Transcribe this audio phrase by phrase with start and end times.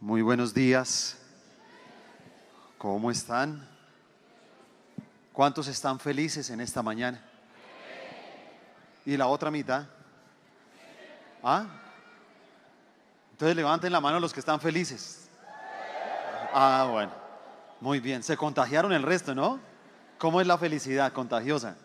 [0.00, 1.18] Muy buenos días.
[2.78, 3.68] ¿Cómo están?
[5.32, 7.20] ¿Cuántos están felices en esta mañana?
[9.04, 9.86] ¿Y la otra mitad?
[11.42, 11.66] ¿Ah?
[13.32, 15.28] Entonces levanten la mano los que están felices.
[16.54, 17.10] Ah, bueno.
[17.80, 18.22] Muy bien.
[18.22, 19.58] Se contagiaron el resto, ¿no?
[20.16, 21.76] ¿Cómo es la felicidad contagiosa?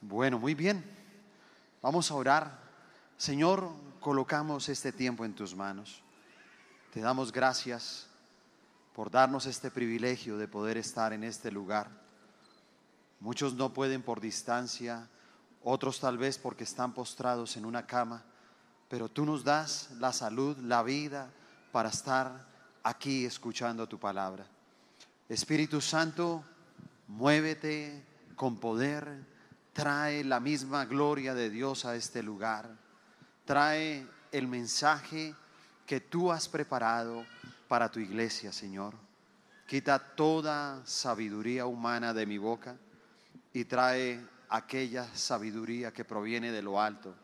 [0.00, 0.82] Bueno, muy bien.
[1.82, 2.58] Vamos a orar.
[3.18, 3.68] Señor,
[4.00, 6.03] colocamos este tiempo en tus manos.
[6.94, 8.06] Te damos gracias
[8.94, 11.90] por darnos este privilegio de poder estar en este lugar.
[13.18, 15.08] Muchos no pueden por distancia,
[15.64, 18.22] otros tal vez porque están postrados en una cama,
[18.88, 21.32] pero tú nos das la salud, la vida
[21.72, 22.46] para estar
[22.84, 24.46] aquí escuchando tu palabra.
[25.28, 26.44] Espíritu Santo,
[27.08, 28.06] muévete
[28.36, 29.26] con poder,
[29.72, 32.70] trae la misma gloria de Dios a este lugar,
[33.44, 35.34] trae el mensaje
[35.86, 37.24] que tú has preparado
[37.68, 38.94] para tu iglesia, Señor.
[39.66, 42.76] Quita toda sabiduría humana de mi boca
[43.52, 47.14] y trae aquella sabiduría que proviene de lo alto.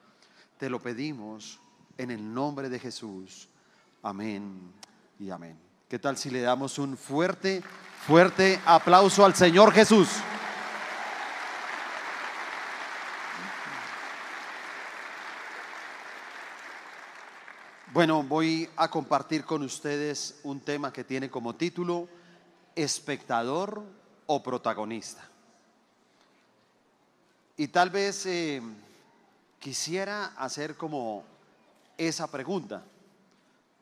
[0.58, 1.60] Te lo pedimos
[1.98, 3.48] en el nombre de Jesús.
[4.02, 4.72] Amén
[5.18, 5.58] y amén.
[5.88, 7.62] ¿Qué tal si le damos un fuerte,
[8.06, 10.08] fuerte aplauso al Señor Jesús?
[17.92, 22.08] Bueno, voy a compartir con ustedes un tema que tiene como título
[22.77, 23.82] espectador
[24.27, 25.28] o protagonista.
[27.56, 28.62] Y tal vez eh,
[29.58, 31.24] quisiera hacer como
[31.98, 32.84] esa pregunta.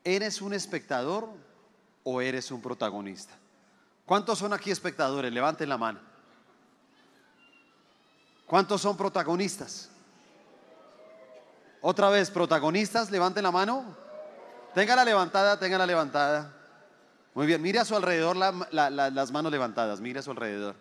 [0.03, 1.29] ¿Eres un espectador
[2.03, 3.35] o eres un protagonista?
[4.07, 5.31] ¿Cuántos son aquí espectadores?
[5.31, 6.01] Levanten la mano.
[8.47, 9.91] ¿Cuántos son protagonistas?
[11.81, 13.97] Otra vez, protagonistas, levanten la mano.
[14.75, 16.55] la levantada, la levantada.
[17.35, 20.75] Muy bien, mire a su alrededor las manos levantadas, mire a su alrededor.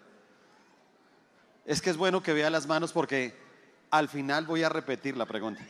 [1.65, 3.37] Es que es bueno que vea las manos porque
[3.91, 5.61] al final voy a repetir la pregunta.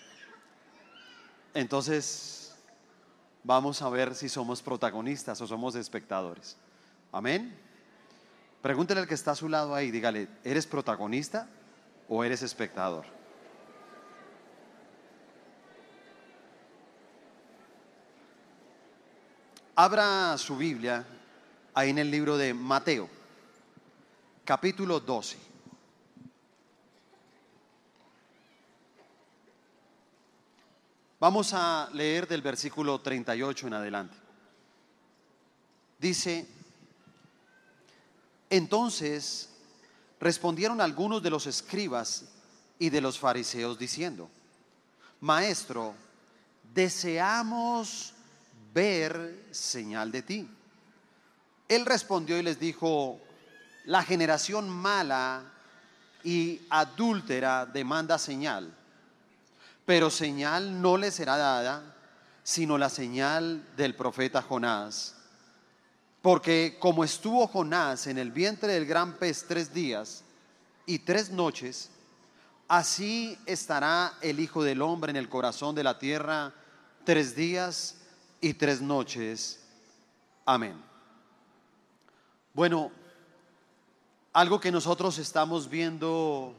[1.54, 2.56] Entonces,
[3.44, 6.56] vamos a ver si somos protagonistas o somos espectadores.
[7.12, 7.58] Amén.
[8.62, 11.48] Pregúntele al que está a su lado ahí, dígale, ¿eres protagonista
[12.08, 13.17] o eres espectador?
[19.80, 21.06] Abra su Biblia
[21.76, 23.08] ahí en el libro de Mateo,
[24.44, 25.38] capítulo 12.
[31.20, 34.18] Vamos a leer del versículo 38 en adelante.
[36.00, 36.48] Dice,
[38.50, 39.48] entonces
[40.20, 42.26] respondieron algunos de los escribas
[42.80, 44.28] y de los fariseos diciendo,
[45.22, 45.94] Maestro,
[46.74, 48.16] deseamos
[48.78, 50.48] ver señal de ti.
[51.68, 53.20] Él respondió y les dijo,
[53.86, 55.42] la generación mala
[56.24, 58.72] y adúltera demanda señal,
[59.84, 61.96] pero señal no le será dada,
[62.44, 65.16] sino la señal del profeta Jonás.
[66.22, 70.24] Porque como estuvo Jonás en el vientre del gran pez tres días
[70.86, 71.90] y tres noches,
[72.68, 76.54] así estará el Hijo del Hombre en el corazón de la tierra
[77.06, 77.96] tres días
[78.42, 79.59] y tres noches.
[80.46, 80.81] Amén.
[82.53, 82.92] Bueno,
[84.34, 86.56] algo que nosotros estamos viendo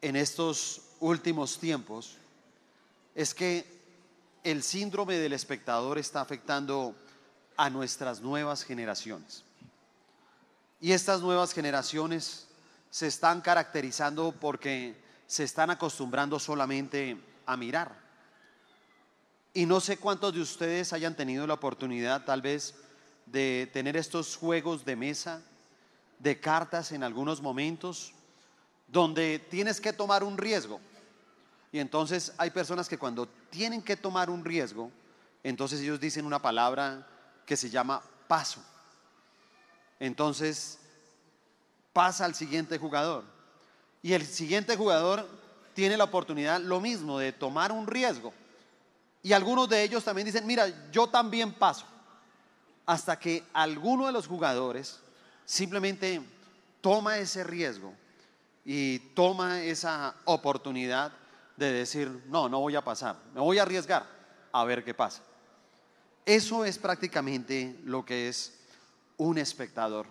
[0.00, 2.16] en estos últimos tiempos
[3.14, 3.66] es que
[4.42, 6.94] el síndrome del espectador está afectando
[7.56, 9.44] a nuestras nuevas generaciones.
[10.80, 12.46] Y estas nuevas generaciones
[12.90, 14.96] se están caracterizando porque
[15.26, 18.09] se están acostumbrando solamente a mirar.
[19.52, 22.74] Y no sé cuántos de ustedes hayan tenido la oportunidad tal vez
[23.26, 25.42] de tener estos juegos de mesa,
[26.18, 28.12] de cartas en algunos momentos,
[28.86, 30.80] donde tienes que tomar un riesgo.
[31.72, 34.90] Y entonces hay personas que cuando tienen que tomar un riesgo,
[35.42, 37.06] entonces ellos dicen una palabra
[37.46, 38.62] que se llama paso.
[39.98, 40.78] Entonces
[41.92, 43.24] pasa al siguiente jugador.
[44.02, 45.28] Y el siguiente jugador
[45.74, 48.32] tiene la oportunidad, lo mismo, de tomar un riesgo.
[49.22, 51.84] Y algunos de ellos también dicen, mira, yo también paso.
[52.86, 55.00] Hasta que alguno de los jugadores
[55.44, 56.22] simplemente
[56.80, 57.94] toma ese riesgo
[58.64, 61.12] y toma esa oportunidad
[61.56, 64.06] de decir, no, no voy a pasar, me voy a arriesgar
[64.52, 65.22] a ver qué pasa.
[66.24, 68.58] Eso es prácticamente lo que es
[69.16, 70.06] un espectador.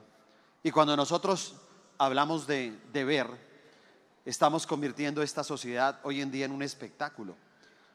[0.63, 1.55] Y cuando nosotros
[1.97, 3.27] hablamos de, ver,
[4.25, 7.35] estamos convirtiendo esta sociedad hoy en día en un espectáculo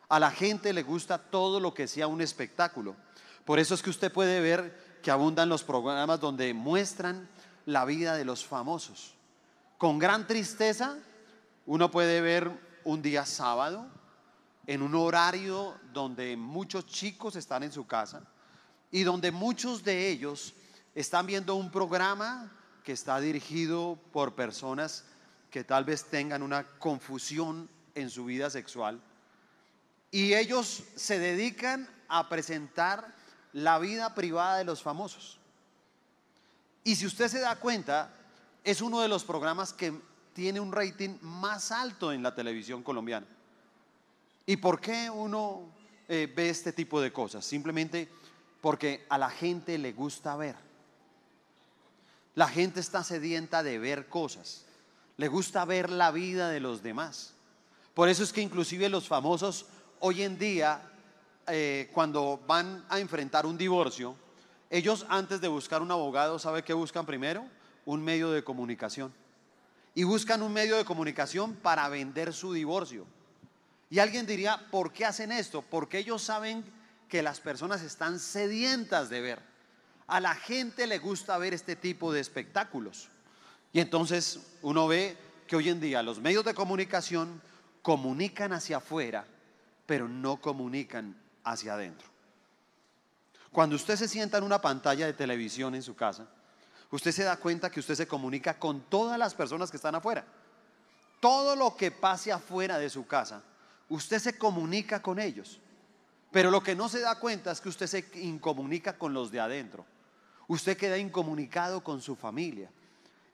[0.08, 2.96] A la gente le gusta todo lo que sea un espectáculo.
[3.44, 7.28] Por eso es que usted puede ver que abundan los programas donde muestran
[7.66, 9.14] la vida de los famosos.
[9.78, 10.96] Con gran tristeza,
[11.66, 12.50] uno puede ver
[12.84, 13.86] un día sábado,
[14.66, 18.22] en un horario donde muchos chicos están en su casa
[18.90, 20.54] y donde muchos de ellos
[20.94, 22.50] están viendo un programa
[22.82, 25.04] que está dirigido por personas
[25.50, 29.00] que tal vez tengan una confusión en su vida sexual.
[30.14, 33.12] Y ellos se dedican a presentar
[33.52, 35.40] la vida privada de los famosos.
[36.84, 38.14] Y si usted se da cuenta,
[38.62, 39.92] es uno de los programas que
[40.32, 43.26] tiene un rating más alto en la televisión colombiana.
[44.46, 45.62] ¿Y por qué uno
[46.06, 47.44] eh, ve este tipo de cosas?
[47.44, 48.08] Simplemente
[48.60, 50.54] porque a la gente le gusta ver.
[52.36, 54.64] La gente está sedienta de ver cosas.
[55.16, 57.34] Le gusta ver la vida de los demás.
[57.94, 59.66] Por eso es que inclusive los famosos
[60.06, 60.82] hoy en día,
[61.46, 64.14] eh, cuando van a enfrentar un divorcio,
[64.68, 67.46] ellos antes de buscar un abogado, ¿sabe qué buscan primero?
[67.86, 69.14] Un medio de comunicación.
[69.94, 73.06] Y buscan un medio de comunicación para vender su divorcio.
[73.88, 75.62] Y alguien diría, ¿por qué hacen esto?
[75.62, 76.62] Porque ellos saben
[77.08, 79.40] que las personas están sedientas de ver.
[80.06, 83.08] A la gente le gusta ver este tipo de espectáculos.
[83.72, 85.16] Y entonces uno ve
[85.46, 87.40] que hoy en día los medios de comunicación
[87.80, 89.24] comunican hacia afuera,
[89.86, 92.08] pero no comunican hacia adentro.
[93.52, 96.26] Cuando usted se sienta en una pantalla de televisión en su casa,
[96.90, 100.24] usted se da cuenta que usted se comunica con todas las personas que están afuera.
[101.20, 103.42] Todo lo que pase afuera de su casa,
[103.88, 105.60] usted se comunica con ellos.
[106.30, 109.38] Pero lo que no se da cuenta es que usted se incomunica con los de
[109.38, 109.86] adentro.
[110.48, 112.70] Usted queda incomunicado con su familia.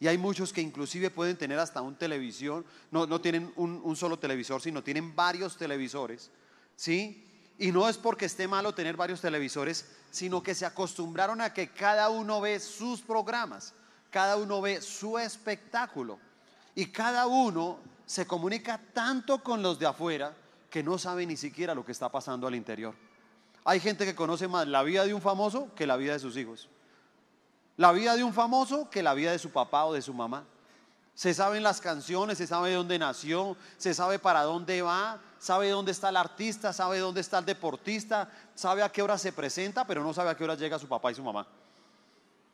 [0.01, 3.97] Y hay muchos que inclusive pueden tener hasta un televisión, no, no tienen un, un,
[3.97, 6.31] solo televisor, sino tienen varios televisores,
[6.75, 7.27] ¿sí?
[7.59, 11.69] Y no es porque esté malo tener varios televisores, sino que se acostumbraron a que
[11.69, 13.75] cada uno ve sus programas,
[14.09, 16.19] cada uno ve su espectáculo.
[16.75, 20.35] Y cada uno se comunica tanto con los de afuera
[20.71, 22.95] que no sabe ni siquiera lo que está pasando al interior.
[23.65, 26.39] Hay gente que conoce más la vida de un famoso que la vida de sus
[26.39, 26.71] hijos
[27.81, 30.45] la vida de un famoso que la vida de su papá o de su mamá.
[31.15, 35.71] Se saben las canciones, se sabe de dónde nació, se sabe para dónde va, sabe
[35.71, 39.87] dónde está el artista, sabe dónde está el deportista, sabe a qué hora se presenta,
[39.87, 41.47] pero no sabe a qué hora llega su papá y su mamá.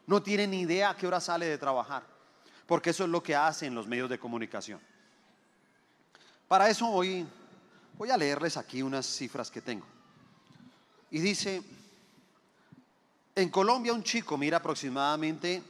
[0.06, 2.04] No tiene ni idea a qué hora sale de trabajar,
[2.64, 4.78] porque eso es lo que hacen los medios de comunicación.
[6.46, 7.26] Para eso hoy
[7.98, 9.86] voy a leerles aquí unas cifras que tengo.
[11.10, 11.64] Y dice,
[13.36, 15.62] en Colombia un chico mira aproximadamente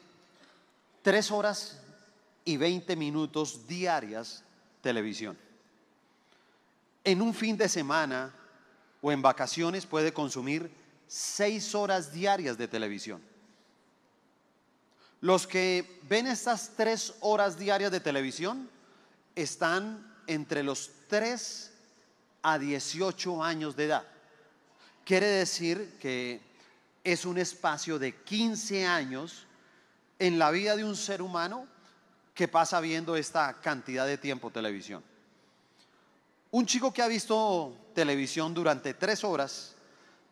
[1.02, 1.78] 3 horas
[2.44, 4.44] y 20 minutos diarias
[4.80, 5.36] televisión.
[7.02, 8.32] En un fin de semana
[9.02, 10.70] o en vacaciones puede consumir
[11.08, 13.20] 6 horas diarias de televisión.
[15.20, 18.70] Los que ven estas 3 horas diarias de televisión
[19.34, 21.72] están entre los 3
[22.42, 24.06] a 18 años de edad.
[25.04, 26.45] Quiere decir que
[27.06, 29.46] es un espacio de 15 años
[30.18, 31.68] en la vida de un ser humano
[32.34, 35.04] que pasa viendo esta cantidad de tiempo televisión.
[36.50, 39.76] Un chico que ha visto televisión durante tres horas,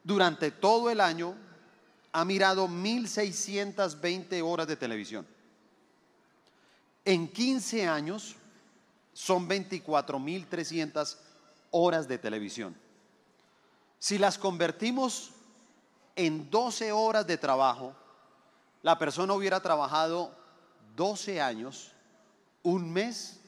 [0.02, 1.36] durante todo el año,
[2.10, 5.24] ha mirado 1.620 horas de televisión.
[7.04, 8.34] En 15 años
[9.12, 11.18] son 24.300
[11.70, 12.74] horas de televisión.
[14.00, 15.30] Si las convertimos
[16.16, 17.94] en 12 horas de trabajo,
[18.82, 20.34] la persona hubiera trabajado
[20.96, 21.92] 12 años,
[22.62, 23.40] un mes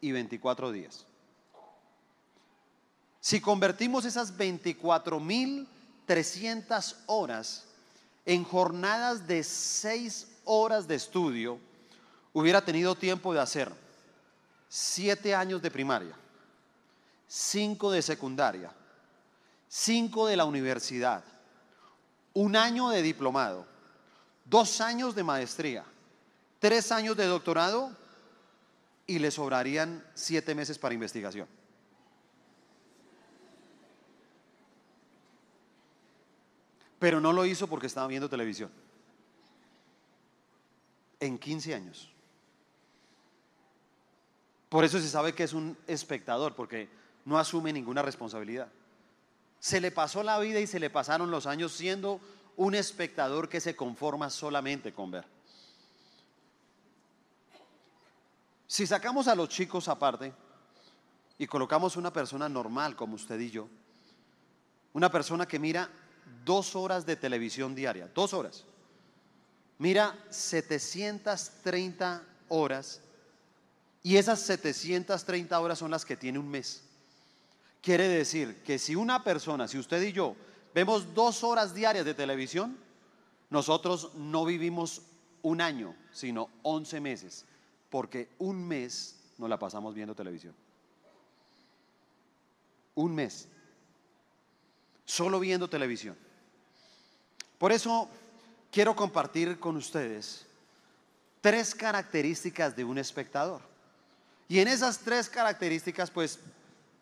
[0.00, 1.04] y 24 días.
[3.20, 7.64] Si convertimos esas 24.300 horas
[8.26, 11.58] en jornadas de 6 horas de estudio,
[12.32, 13.72] hubiera tenido tiempo de hacer
[14.68, 16.14] 7 años de primaria,
[17.26, 18.70] 5 de secundaria,
[19.68, 21.24] 5 de la universidad,
[22.34, 23.66] un año de diplomado,
[24.44, 25.84] dos años de maestría,
[26.58, 27.96] tres años de doctorado
[29.06, 31.48] y le sobrarían siete meses para investigación.
[36.98, 38.70] Pero no lo hizo porque estaba viendo televisión.
[41.20, 42.10] En 15 años.
[44.68, 46.88] Por eso se sabe que es un espectador, porque
[47.24, 48.68] no asume ninguna responsabilidad.
[49.64, 52.20] Se le pasó la vida y se le pasaron los años siendo
[52.58, 55.24] un espectador que se conforma solamente con ver.
[58.66, 60.34] Si sacamos a los chicos aparte
[61.38, 63.66] y colocamos una persona normal como usted y yo,
[64.92, 65.88] Una persona que mira
[66.44, 68.66] dos horas de televisión diaria, dos horas.
[69.78, 73.00] Mira 730 horas
[74.02, 76.84] y esas 730 horas son las que tiene un mes.
[77.84, 80.34] Quiere decir que si una persona, si usted y yo
[80.72, 82.78] vemos dos horas diarias de televisión,
[83.50, 85.02] nosotros no vivimos
[85.42, 87.44] un año, sino 11 meses,
[87.90, 90.54] porque un mes nos la pasamos viendo televisión.
[92.94, 93.48] Un mes.
[95.04, 96.16] Solo viendo televisión.
[97.58, 98.08] Por eso
[98.72, 100.46] quiero compartir con ustedes
[101.42, 103.60] tres características de un espectador.
[104.48, 106.38] Y en esas tres características, pues,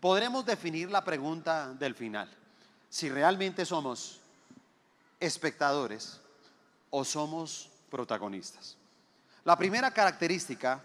[0.03, 2.29] podremos definir la pregunta del final.
[2.91, 4.19] Si realmente somos
[5.21, 6.21] espectadores
[6.91, 8.77] o somos protagonistas.
[9.45, 10.83] La primera característica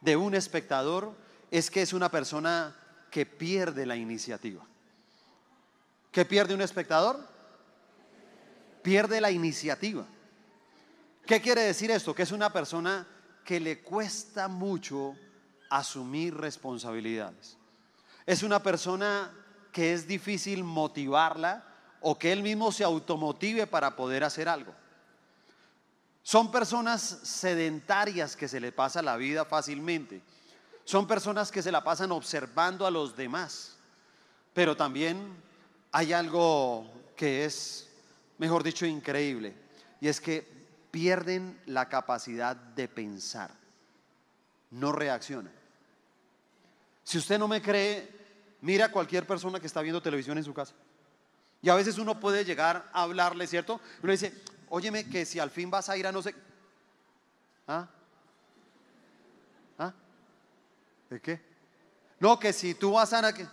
[0.00, 1.12] de un espectador
[1.50, 2.76] es que es una persona
[3.10, 4.64] que pierde la iniciativa.
[6.12, 7.26] ¿Qué pierde un espectador?
[8.80, 10.06] Pierde la iniciativa.
[11.26, 12.14] ¿Qué quiere decir esto?
[12.14, 13.08] Que es una persona
[13.44, 15.16] que le cuesta mucho
[15.68, 17.56] asumir responsabilidades.
[18.30, 19.28] Es una persona
[19.72, 21.64] que es difícil motivarla
[22.00, 24.72] o que él mismo se automotive para poder hacer algo.
[26.22, 30.22] Son personas sedentarias que se le pasa la vida fácilmente.
[30.84, 33.74] Son personas que se la pasan observando a los demás.
[34.54, 35.34] Pero también
[35.90, 37.88] hay algo que es,
[38.38, 39.56] mejor dicho, increíble.
[40.00, 40.46] Y es que
[40.92, 43.50] pierden la capacidad de pensar.
[44.70, 45.52] No reaccionan.
[47.02, 48.19] Si usted no me cree,
[48.60, 50.74] mira a cualquier persona que está viendo televisión en su casa.
[51.62, 53.80] Y a veces uno puede llegar a hablarle, ¿cierto?
[54.02, 54.32] Uno dice,
[54.68, 56.34] óyeme que si al fin vas a ir a no sé...
[57.66, 57.88] ¿Ah?
[59.78, 59.92] ¿Ah?
[61.10, 61.40] ¿De qué?
[62.18, 63.32] No, que si tú vas a...
[63.32, 63.46] ¿qué?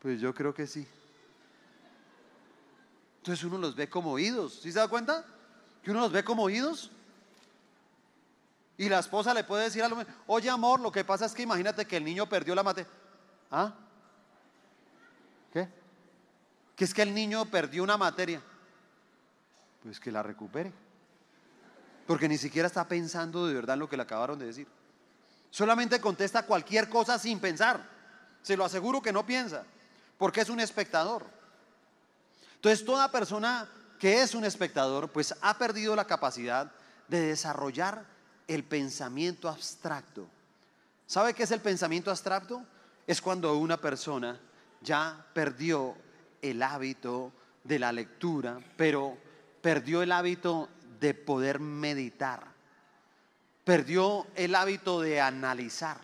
[0.00, 0.86] Pues yo creo que sí.
[3.18, 5.24] Entonces uno los ve como oídos, ¿sí se da cuenta?
[5.82, 6.90] Que uno los ve como oídos.
[8.78, 11.42] Y la esposa le puede decir a lo oye amor, lo que pasa es que
[11.42, 12.86] imagínate que el niño perdió la mate.
[13.50, 13.74] ¿Ah?
[15.52, 15.68] ¿Qué?
[16.74, 18.42] Que es que el niño perdió una materia
[19.86, 20.72] pues que la recupere.
[22.08, 24.66] Porque ni siquiera está pensando de verdad en lo que le acabaron de decir.
[25.50, 27.80] Solamente contesta cualquier cosa sin pensar.
[28.42, 29.64] Se lo aseguro que no piensa,
[30.18, 31.24] porque es un espectador.
[32.56, 36.70] Entonces, toda persona que es un espectador, pues ha perdido la capacidad
[37.06, 38.04] de desarrollar
[38.48, 40.26] el pensamiento abstracto.
[41.06, 42.64] ¿Sabe qué es el pensamiento abstracto?
[43.06, 44.38] Es cuando una persona
[44.80, 45.96] ya perdió
[46.42, 47.32] el hábito
[47.62, 49.16] de la lectura, pero
[49.60, 50.68] perdió el hábito
[51.00, 52.44] de poder meditar,
[53.64, 55.98] perdió el hábito de analizar.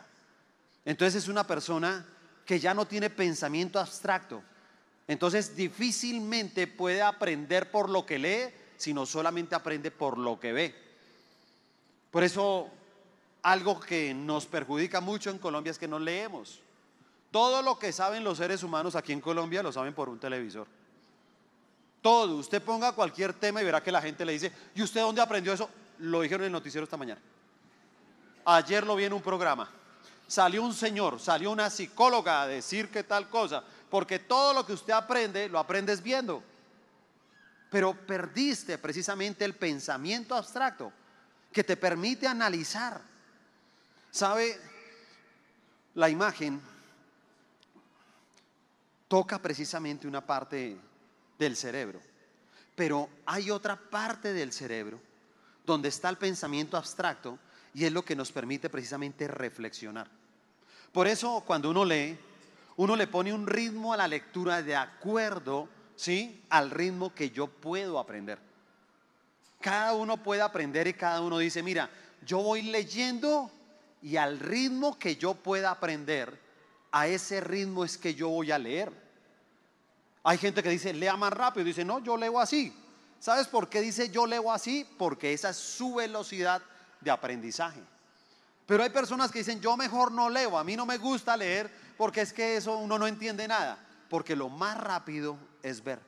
[0.84, 2.06] Entonces es una persona
[2.44, 4.42] que ya no tiene pensamiento abstracto.
[5.06, 10.74] Entonces difícilmente puede aprender por lo que lee, sino solamente aprende por lo que ve.
[12.10, 12.68] Por eso
[13.42, 16.61] algo que nos perjudica mucho en Colombia es que no leemos.
[17.32, 20.66] Todo lo que saben los seres humanos aquí en Colombia lo saben por un televisor.
[22.02, 22.36] Todo.
[22.36, 25.54] Usted ponga cualquier tema y verá que la gente le dice, ¿y usted dónde aprendió
[25.54, 25.70] eso?
[25.98, 27.20] Lo dijeron en el noticiero esta mañana.
[28.44, 29.70] Ayer lo vi en un programa.
[30.26, 34.74] Salió un señor, salió una psicóloga a decir que tal cosa, porque todo lo que
[34.74, 36.42] usted aprende, lo aprendes viendo.
[37.70, 40.92] Pero perdiste precisamente el pensamiento abstracto
[41.50, 43.00] que te permite analizar.
[44.10, 44.60] ¿Sabe?
[45.94, 46.60] La imagen
[49.12, 50.74] toca precisamente una parte
[51.38, 52.00] del cerebro.
[52.74, 54.98] Pero hay otra parte del cerebro
[55.66, 57.38] donde está el pensamiento abstracto
[57.74, 60.08] y es lo que nos permite precisamente reflexionar.
[60.92, 62.18] Por eso cuando uno lee,
[62.76, 66.42] uno le pone un ritmo a la lectura de acuerdo, ¿sí?
[66.48, 68.38] al ritmo que yo puedo aprender.
[69.60, 71.90] Cada uno puede aprender y cada uno dice, mira,
[72.24, 73.50] yo voy leyendo
[74.00, 76.40] y al ritmo que yo pueda aprender,
[76.92, 79.01] a ese ritmo es que yo voy a leer.
[80.24, 81.64] Hay gente que dice, lea más rápido.
[81.64, 82.72] Dice, no, yo leo así.
[83.18, 84.84] ¿Sabes por qué dice yo leo así?
[84.98, 86.60] Porque esa es su velocidad
[87.00, 87.80] de aprendizaje.
[88.66, 91.70] Pero hay personas que dicen, yo mejor no leo, a mí no me gusta leer
[91.96, 93.78] porque es que eso uno no entiende nada.
[94.08, 96.00] Porque lo más rápido es ver.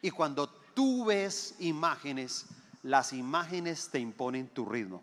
[0.00, 2.46] Y cuando tú ves imágenes,
[2.82, 5.02] las imágenes te imponen tu ritmo.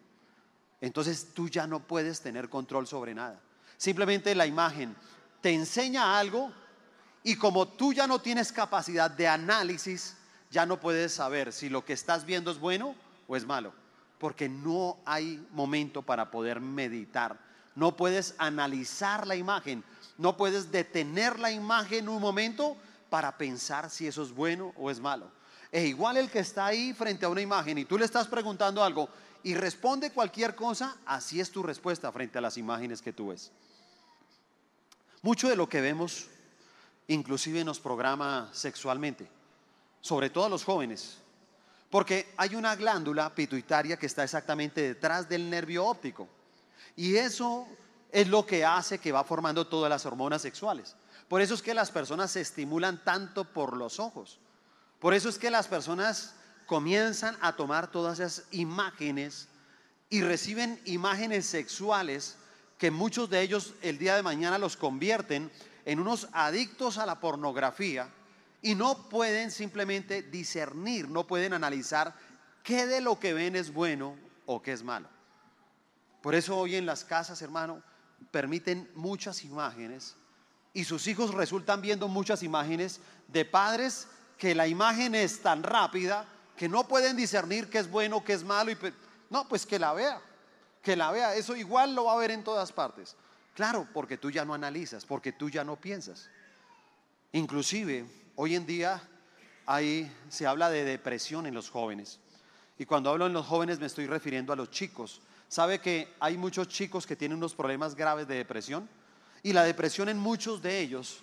[0.82, 3.40] Entonces tú ya no puedes tener control sobre nada.
[3.78, 4.96] Simplemente la imagen
[5.42, 6.52] te enseña algo
[7.24, 10.16] y como tú ya no tienes capacidad de análisis,
[10.52, 12.96] ya no puedes saber si lo que estás viendo es bueno
[13.28, 13.74] o es malo,
[14.18, 17.38] porque no hay momento para poder meditar.
[17.76, 19.84] No puedes analizar la imagen,
[20.18, 22.78] no puedes detener la imagen un momento
[23.10, 25.32] para pensar si eso es bueno o es malo.
[25.72, 28.84] E igual el que está ahí frente a una imagen y tú le estás preguntando
[28.84, 29.10] algo
[29.44, 33.52] y responde cualquier cosa, así es tu respuesta frente a las imágenes que tú ves.
[35.22, 36.28] Mucho de lo que vemos
[37.10, 39.28] inclusive nos programa sexualmente,
[40.00, 41.18] sobre todo a los jóvenes,
[41.90, 46.28] porque hay una glándula pituitaria que está exactamente detrás del nervio óptico
[46.96, 47.68] y eso
[48.12, 50.96] es lo que hace que va formando todas las hormonas sexuales.
[51.28, 54.40] Por eso es que las personas se estimulan tanto por los ojos.
[55.00, 56.34] Por eso es que las personas
[56.66, 59.48] comienzan a tomar todas esas imágenes
[60.10, 62.36] y reciben imágenes sexuales
[62.78, 65.52] que muchos de ellos el día de mañana los convierten
[65.90, 68.08] en unos adictos a la pornografía
[68.62, 72.14] y no pueden simplemente discernir, no pueden analizar
[72.62, 74.16] qué de lo que ven es bueno
[74.46, 75.10] o qué es malo.
[76.22, 77.82] Por eso hoy en las casas, hermano,
[78.30, 80.16] permiten muchas imágenes
[80.74, 86.28] y sus hijos resultan viendo muchas imágenes de padres que la imagen es tan rápida
[86.56, 88.70] que no pueden discernir qué es bueno, qué es malo.
[88.70, 88.78] Y
[89.32, 90.22] no, pues que la vea,
[90.84, 91.34] que la vea.
[91.34, 93.16] Eso igual lo va a ver en todas partes.
[93.60, 96.30] Claro, porque tú ya no analizas, porque tú ya no piensas.
[97.34, 98.06] Inclusive,
[98.38, 99.04] hoy en día
[99.66, 102.22] ahí se habla de depresión en los jóvenes.
[102.78, 105.20] Y cuando hablo en los jóvenes me estoy refiriendo a los chicos.
[105.50, 108.88] ¿Sabe que hay muchos chicos que tienen unos problemas graves de depresión?
[109.44, 111.22] Y la depresión en muchos de ellos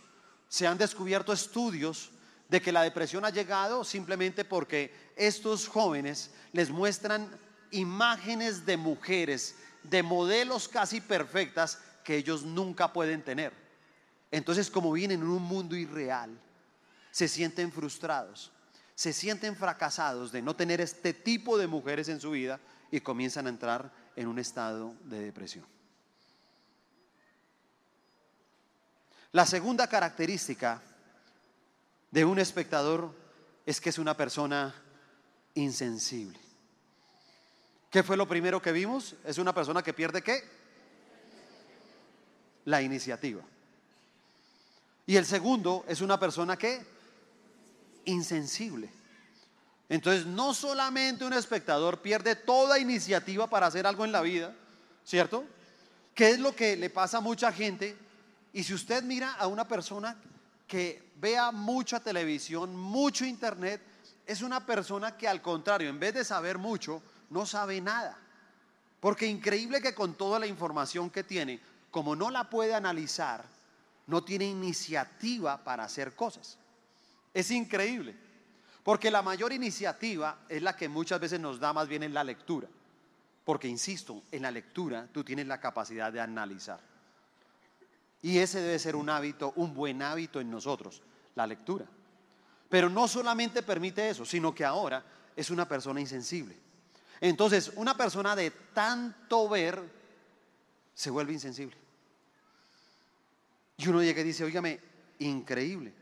[0.50, 2.10] se han descubierto estudios
[2.50, 7.30] de que la depresión ha llegado simplemente porque estos jóvenes les muestran
[7.70, 13.52] imágenes de mujeres, de modelos casi perfectas que ellos nunca pueden tener.
[14.30, 16.38] Entonces, como vienen en un mundo irreal,
[17.10, 18.52] se sienten frustrados,
[18.94, 22.60] se sienten fracasados de no tener este tipo de mujeres en su vida
[22.92, 25.66] y comienzan a entrar en un estado de depresión.
[29.32, 30.80] La segunda característica
[32.12, 33.12] de un espectador
[33.66, 34.72] es que es una persona
[35.54, 36.38] insensible.
[37.90, 39.16] ¿Qué fue lo primero que vimos?
[39.24, 40.65] Es una persona que pierde qué?
[42.66, 43.42] La iniciativa.
[45.06, 46.84] Y el segundo es una persona que
[48.04, 48.90] insensible.
[49.88, 54.54] Entonces, no solamente un espectador pierde toda iniciativa para hacer algo en la vida,
[55.04, 55.44] ¿cierto?
[56.14, 57.96] ¿Qué es lo que le pasa a mucha gente
[58.52, 60.16] y si usted mira a una persona
[60.66, 63.80] que vea mucha televisión, mucho internet,
[64.26, 68.18] es una persona que al contrario, en vez de saber mucho, no sabe nada.
[68.98, 71.60] Porque increíble que con toda la información que tiene,
[71.96, 73.42] como no la puede analizar,
[74.06, 76.58] no tiene iniciativa para hacer cosas.
[77.32, 78.14] Es increíble.
[78.82, 82.22] Porque la mayor iniciativa es la que muchas veces nos da más bien en la
[82.22, 82.68] lectura.
[83.46, 86.80] Porque, insisto, en la lectura tú tienes la capacidad de analizar.
[88.20, 91.00] Y ese debe ser un hábito, un buen hábito en nosotros,
[91.34, 91.86] la lectura.
[92.68, 95.02] Pero no solamente permite eso, sino que ahora
[95.34, 96.58] es una persona insensible.
[97.22, 99.82] Entonces, una persona de tanto ver
[100.92, 101.85] se vuelve insensible.
[103.76, 104.80] Y uno llega y dice, oígame,
[105.18, 105.92] increíble.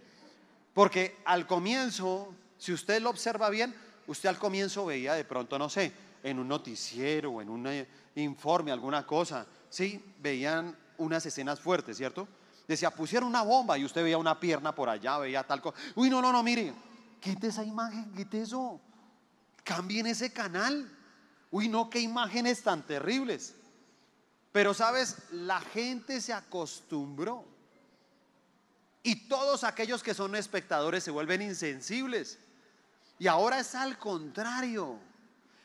[0.72, 3.74] Porque al comienzo, si usted lo observa bien,
[4.06, 7.86] usted al comienzo veía de pronto, no sé, en un noticiero o en un eh,
[8.16, 12.26] informe, alguna cosa, sí, veían unas escenas fuertes, ¿cierto?
[12.66, 15.76] Decía, pusieron una bomba y usted veía una pierna por allá, veía tal cosa.
[15.94, 16.72] Uy, no, no, no, mire,
[17.20, 18.80] quite esa imagen, quite eso.
[19.62, 20.90] Cambien ese canal.
[21.50, 23.54] Uy, no, qué imágenes tan terribles.
[24.50, 27.53] Pero sabes, la gente se acostumbró.
[29.06, 32.38] Y todos aquellos que son espectadores se vuelven insensibles.
[33.18, 34.98] Y ahora es al contrario.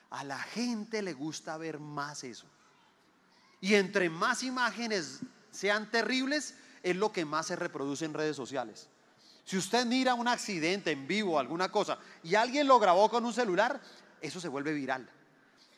[0.10, 2.46] A la gente le gusta ver más eso.
[3.62, 5.22] Y entre más imágenes
[5.52, 8.90] sean terribles, es lo que más se reproduce en redes sociales.
[9.46, 13.34] Si usted mira un accidente en vivo, alguna cosa, y alguien lo grabó con un
[13.34, 13.80] celular,
[14.20, 15.10] eso se vuelve viral.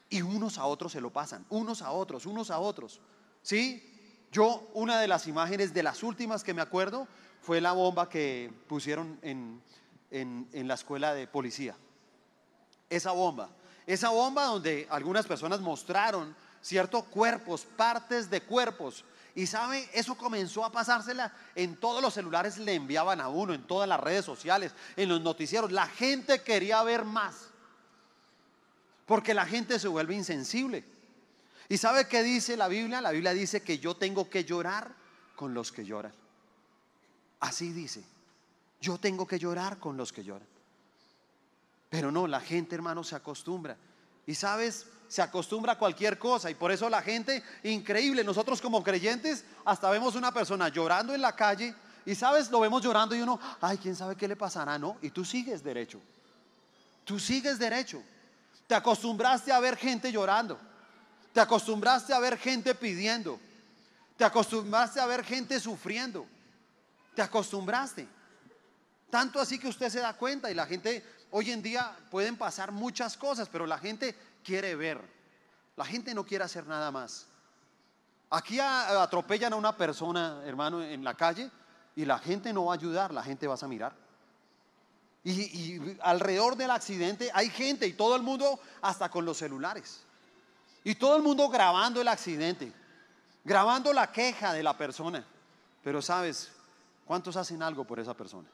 [0.10, 3.00] Y unos a otros se lo pasan, unos a otros, unos a otros.
[3.44, 3.88] ¿Sí?
[4.32, 7.08] Yo, una de las imágenes de las últimas que me acuerdo
[7.42, 9.62] fue la bomba que pusieron en,
[10.12, 11.76] en la escuela de policía.
[12.90, 13.50] Esa bomba.
[13.86, 17.04] Esa bomba donde algunas personas mostraron ¿cierto?
[17.04, 19.04] Cuerpos, partes de cuerpos.
[19.34, 23.66] Y sabe, eso comenzó a pasársela en todos los celulares, le enviaban a uno, en
[23.66, 25.72] todas las redes sociales, en los noticieros.
[25.72, 27.48] La gente quería ver más.
[29.06, 30.84] Porque la gente se vuelve insensible.
[31.70, 33.02] ¿Y sabe qué dice la Biblia?
[33.02, 34.94] La Biblia dice que yo tengo que llorar
[35.36, 36.14] con los que lloran.
[37.42, 38.04] Así dice.
[38.80, 40.48] Yo tengo que llorar con los que lloran.
[41.90, 43.78] Pero no, la gente, hermano, se acostumbra.
[44.26, 48.82] Y sabes, se acostumbra a cualquier cosa y por eso la gente, increíble, nosotros como
[48.82, 53.22] creyentes hasta vemos una persona llorando en la calle, Y sabes, lo vemos llorando y
[53.22, 54.98] uno, ay, quién sabe qué le pasará, ¿no?
[55.04, 56.02] Y tú sigues derecho.
[57.04, 58.02] Tú sigues derecho.
[58.66, 60.58] Te acostumbraste a ver gente llorando.
[61.34, 63.40] Te acostumbraste a ver gente pidiendo.
[64.18, 66.26] Te acostumbraste a ver gente sufriendo.
[67.16, 68.08] Te acostumbraste.
[69.10, 72.72] Tanto así que usted se da cuenta y la gente, hoy en día pueden pasar
[72.72, 75.02] muchas cosas, pero la gente quiere ver.
[75.76, 77.28] La gente no quiere hacer nada más.
[78.30, 81.52] Aquí atropellan a una persona, hermano, en la calle
[81.96, 83.94] y la gente no va a ayudar, la gente va a mirar.
[85.24, 90.02] Y, alrededor del accidente hay gente y todo el mundo hasta con los celulares.
[90.84, 92.72] Y todo el mundo grabando el accidente,
[93.44, 95.26] grabando la queja de la persona.
[95.84, 96.52] Pero sabes,
[97.12, 98.48] ¿cuántos hacen algo por esa persona?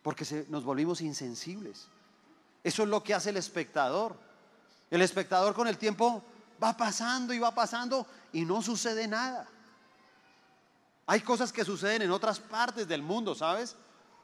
[0.00, 1.88] Porque nos volvimos insensibles.
[2.62, 4.14] Eso es lo que hace el espectador.
[4.92, 6.22] El espectador con el tiempo
[6.62, 9.48] va pasando y va pasando y no sucede nada.
[11.04, 13.74] Hay cosas que suceden en otras partes del mundo, ¿sabes?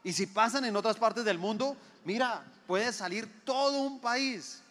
[0.04, 4.62] Y si pasan en otras partes del mundo, mira, puede salir todo un país.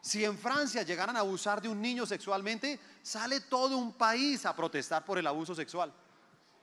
[0.00, 4.56] Si en Francia llegaran a abusar de un niño sexualmente, sale todo un país a
[4.56, 5.92] protestar por el abuso sexual.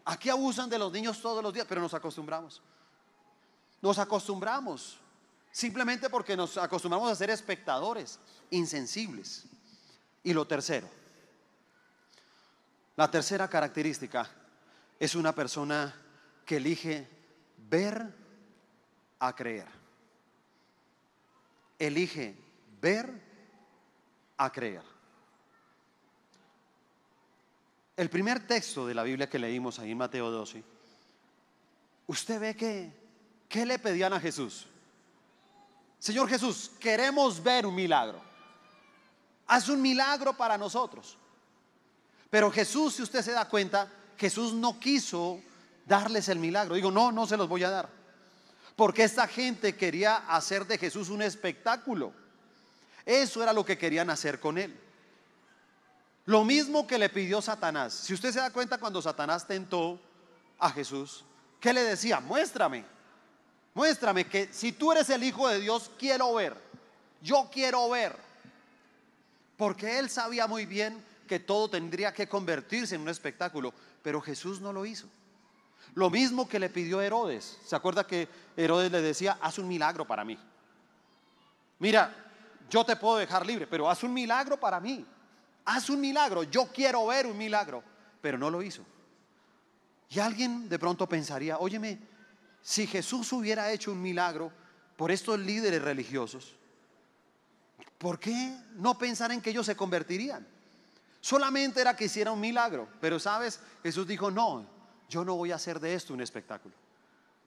[0.09, 2.61] Aquí abusan de los niños todos los días, pero nos acostumbramos.
[3.81, 4.97] Nos acostumbramos
[5.51, 8.17] simplemente porque nos acostumbramos a ser espectadores,
[8.49, 9.43] insensibles.
[10.23, 10.87] Y lo tercero,
[12.95, 14.29] la tercera característica
[14.97, 15.93] es una persona
[16.45, 17.05] que elige
[17.69, 18.15] ver
[19.19, 19.67] a creer.
[21.77, 22.33] Elige
[22.79, 23.11] ver
[24.37, 24.96] a creer.
[27.97, 30.63] El primer texto de la Biblia que leímos ahí en Mateo 12,
[32.05, 32.91] usted ve que,
[33.49, 34.67] ¿qué le pedían a Jesús?
[35.97, 38.21] Señor Jesús, queremos ver un milagro.
[39.47, 41.17] Haz un milagro para nosotros.
[42.29, 45.41] Pero Jesús, si usted se da cuenta, Jesús no quiso
[45.87, 46.75] darles el milagro.
[46.75, 47.89] Digo, no, no se los voy a dar.
[48.75, 52.13] Porque esta gente quería hacer de Jesús un espectáculo.
[53.07, 54.86] Eso era lo que querían hacer con él.
[56.27, 57.93] Lo mismo que le pidió Satanás.
[57.93, 59.97] Si usted se da cuenta cuando Satanás tentó
[60.59, 61.23] a Jesús,
[61.57, 62.19] ¿qué le decía?
[62.19, 62.83] Muéstrame.
[63.73, 66.53] Muéstrame que si tú eres el Hijo de Dios, quiero ver.
[67.21, 68.13] Yo quiero ver.
[69.55, 74.59] Porque él sabía muy bien que todo tendría que convertirse en un espectáculo, pero Jesús
[74.59, 75.07] no lo hizo.
[75.95, 77.57] Lo mismo que le pidió Herodes.
[77.65, 80.37] ¿Se acuerda que Herodes le decía, haz un milagro para mí?
[81.79, 82.13] Mira,
[82.69, 85.05] yo te puedo dejar libre, pero haz un milagro para mí.
[85.69, 87.83] Haz un milagro, yo quiero ver un milagro,
[88.21, 88.85] pero no lo hizo.
[90.09, 91.99] Y alguien de pronto pensaría, óyeme,
[92.61, 94.49] si Jesús hubiera hecho un milagro
[94.95, 96.55] por estos líderes religiosos,
[97.97, 100.47] ¿por qué no pensar en que ellos se convertirían?
[101.19, 102.87] Solamente era que hiciera un milagro.
[103.01, 104.65] Pero sabes, Jesús dijo, no,
[105.09, 106.73] yo no voy a hacer de esto un espectáculo.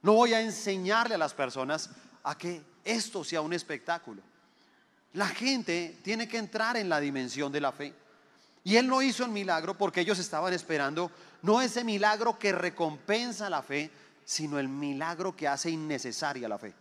[0.03, 1.89] No voy a enseñarle a las personas
[2.21, 4.21] a que esto sea un espectáculo.
[5.13, 7.95] La gente tiene que entrar en la dimensión de la fe.
[8.63, 13.49] Y él no hizo el milagro porque ellos estaban esperando no ese milagro que recompensa
[13.49, 13.89] la fe,
[14.23, 16.73] sino el milagro que hace innecesaria la fe.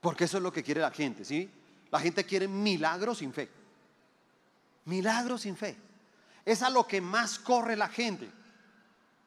[0.00, 1.50] Porque eso es lo que quiere la gente, ¿sí?
[1.90, 3.48] La gente quiere milagros sin fe.
[4.84, 5.76] Milagros sin fe.
[6.44, 8.30] Es a lo que más corre la gente.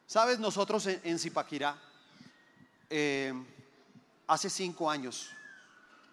[0.06, 1.78] Sabes, nosotros en, Zipaquirá,
[2.90, 3.34] eh,
[4.28, 5.30] hace cinco años,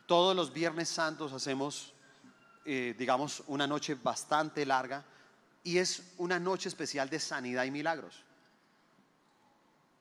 [0.06, 1.92] todos los viernes santos hacemos,
[2.66, 5.04] eh, digamos, una noche bastante larga
[5.62, 8.22] y es una noche especial de sanidad y milagros.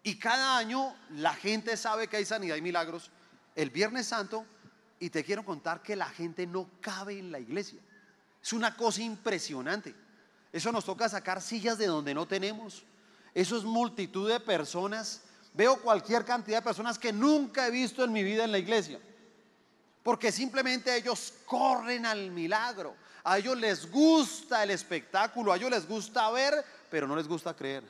[0.04, 3.12] Y cada año la gente sabe que hay sanidad y milagros
[3.56, 4.45] el Viernes Santo
[4.99, 7.80] y te quiero contar que la gente no cabe en la iglesia.
[8.41, 9.95] Es una cosa impresionante.
[10.51, 12.84] Eso nos toca sacar sillas de donde no tenemos.
[13.34, 15.21] Eso es multitud de personas.
[15.54, 18.99] Veo cualquier cantidad de personas que nunca he visto en mi vida en la iglesia.
[20.05, 22.95] Porque simplemente ellos corren al milagro.
[23.23, 27.55] A ellos les gusta el espectáculo, a ellos les gusta ver, pero no les gusta
[27.55, 27.83] creer.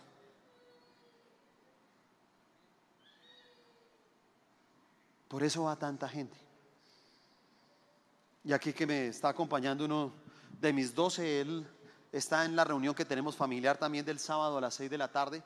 [5.27, 6.37] Por eso va tanta gente.
[8.45, 10.13] Y aquí que me está acompañando uno
[10.61, 11.67] de mis 12, él
[12.13, 15.11] está en la reunión que tenemos familiar también del sábado a las 6 de la
[15.11, 15.43] tarde.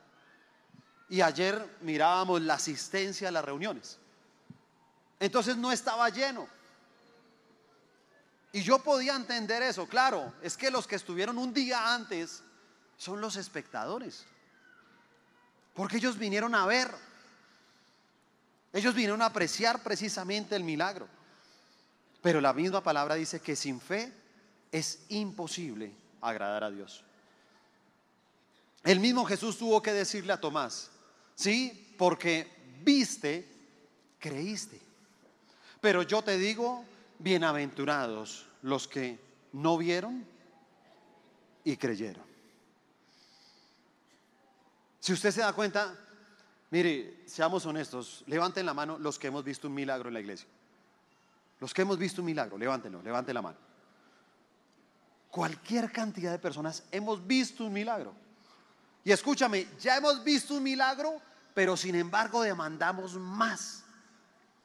[1.10, 3.98] Y ayer mirábamos la asistencia a las reuniones.
[5.20, 6.59] Entonces no estaba lleno.
[8.52, 12.42] Y yo podía entender eso, claro, es que los que estuvieron un día antes
[12.98, 14.26] son los espectadores.
[15.74, 16.92] Porque ellos vinieron a ver.
[18.74, 21.08] Ellos vinieron a apreciar precisamente el milagro.
[22.22, 24.12] Pero la misma palabra dice que sin fe
[24.72, 27.04] es imposible agradar a Dios.
[28.84, 30.90] el mismo Jesús tuvo que decirle a Tomás,
[31.36, 31.94] ¿sí?
[31.98, 32.48] Porque
[32.84, 33.48] viste,
[34.20, 34.80] creíste.
[35.82, 36.86] Pero yo te digo,
[37.20, 39.20] bienaventurados los que
[39.54, 40.26] no vieron
[41.64, 42.24] y creyeron.
[45.00, 45.96] Si usted se da cuenta,
[46.72, 50.48] mire, seamos honestos, levanten la mano los que hemos visto un milagro en la iglesia.
[51.60, 53.58] Los que hemos visto un milagro, levántenlo, levanten la mano.
[55.30, 58.14] Cualquier cantidad de personas hemos visto un milagro.
[59.04, 61.22] Y escúchame, ya hemos visto un milagro,
[61.54, 63.84] pero sin embargo demandamos más.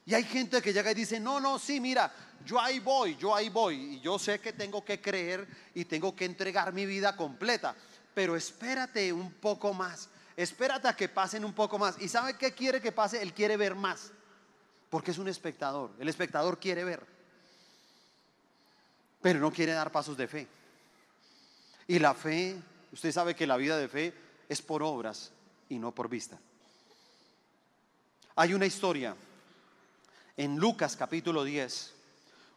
[0.07, 2.13] Y hay gente que llega y dice, no, no, sí, mira,
[2.45, 3.95] yo ahí voy, yo ahí voy.
[3.95, 7.75] Y yo sé que tengo que creer y tengo que entregar mi vida completa.
[8.15, 10.11] Pero espérate un poco más.
[10.37, 11.97] Espérate a que pasen un poco más.
[12.01, 13.23] ¿Y sabe qué quiere que pase?
[13.23, 14.13] Él quiere ver más.
[14.91, 15.91] Porque es un espectador.
[15.99, 17.07] El espectador quiere ver.
[19.23, 20.47] Pero no quiere dar pasos de fe.
[21.87, 22.61] Y la fe,
[22.93, 24.15] usted sabe que la vida de fe
[24.49, 25.33] es por obras
[25.69, 26.39] y no por vista.
[28.37, 29.17] Hay una historia
[30.37, 31.95] en Lucas capítulo 10.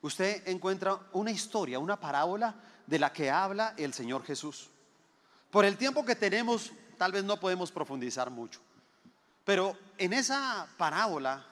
[0.01, 4.69] Usted encuentra una historia, una parábola de la que habla el Señor Jesús.
[5.51, 8.59] Por el tiempo que tenemos, tal vez no podemos profundizar mucho.
[9.43, 11.45] Pero en esa parábola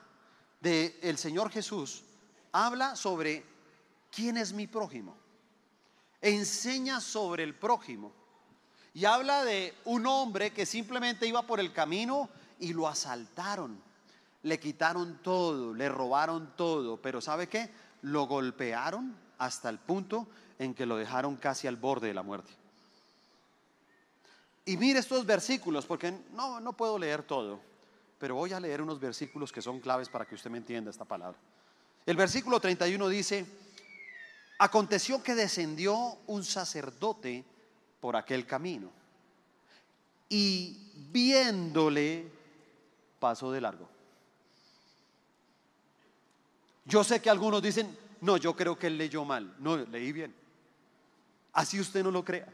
[0.60, 2.04] del el Señor Jesús
[2.52, 3.46] habla sobre
[4.12, 5.16] quién es mi prójimo.
[6.22, 8.12] Enseña sobre el prójimo.
[8.94, 13.82] Y habla de un hombre que simplemente iba por el camino y lo asaltaron.
[14.45, 16.97] Le quitaron todo, le robaron todo.
[17.01, 17.69] Pero ¿sabe qué?
[18.03, 20.27] Lo golpearon hasta el punto
[20.60, 22.51] en que lo dejaron casi al borde de la muerte.
[24.65, 27.60] Y mire estos versículos, porque no, no puedo leer todo,
[28.19, 31.05] pero voy a leer unos versículos que son claves para que usted me entienda esta
[31.05, 31.38] palabra.
[32.05, 33.45] El versículo 31 dice,
[34.58, 37.43] aconteció que descendió un sacerdote
[37.99, 38.89] por aquel camino
[40.29, 42.27] y viéndole
[43.19, 43.94] pasó de largo.
[46.86, 49.56] Yo sé que algunos dicen, no, yo creo que él leyó mal.
[49.60, 50.34] No, leí bien.
[51.54, 52.48] Así usted no lo crea.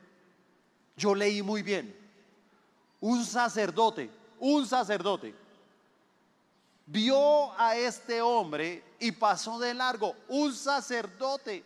[0.96, 2.02] Yo leí muy bien
[3.02, 5.34] un sacerdote, un sacerdote,
[6.86, 11.64] vio a este hombre y pasó de largo, un sacerdote,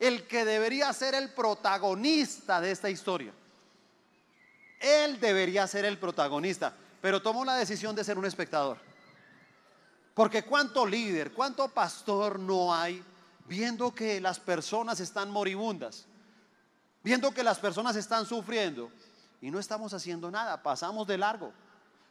[0.00, 3.32] el que debería ser el protagonista de esta historia.
[4.80, 8.78] Él debería ser el protagonista, pero tomó la decisión de ser un espectador.
[10.18, 13.04] Porque cuánto líder, cuánto pastor no hay
[13.46, 16.06] viendo que las personas están moribundas,
[17.04, 18.90] viendo que las personas están sufriendo
[19.40, 21.52] y no estamos haciendo nada, pasamos de largo,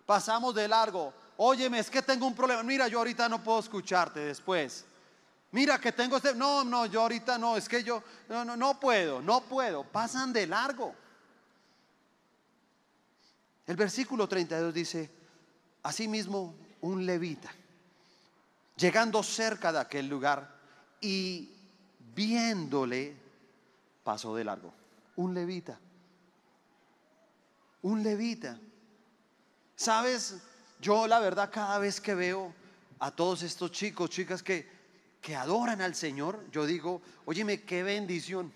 [0.06, 1.14] pasamos de largo.
[1.36, 2.64] Óyeme, es que tengo un problema.
[2.64, 4.86] Mira, yo ahorita no puedo escucharte después.
[5.52, 6.34] Mira que tengo este.
[6.34, 9.84] No, no, yo ahorita no, es que yo no, no, no puedo, no puedo.
[9.84, 10.96] Pasan de largo.
[13.66, 15.12] El versículo 32 dice:
[15.84, 17.52] Asimismo, un levita,
[18.78, 20.56] llegando cerca de aquel lugar
[21.02, 21.52] y
[22.16, 23.16] viéndole,
[24.04, 24.74] pasó de largo.
[25.18, 25.80] Un levita
[27.88, 28.60] un levita.
[29.76, 30.36] ¿Sabes?
[30.82, 32.54] Yo la verdad cada vez que veo
[33.00, 34.68] a todos estos chicos, chicas que,
[35.22, 38.52] que adoran al Señor, yo digo, óyeme, qué bendición.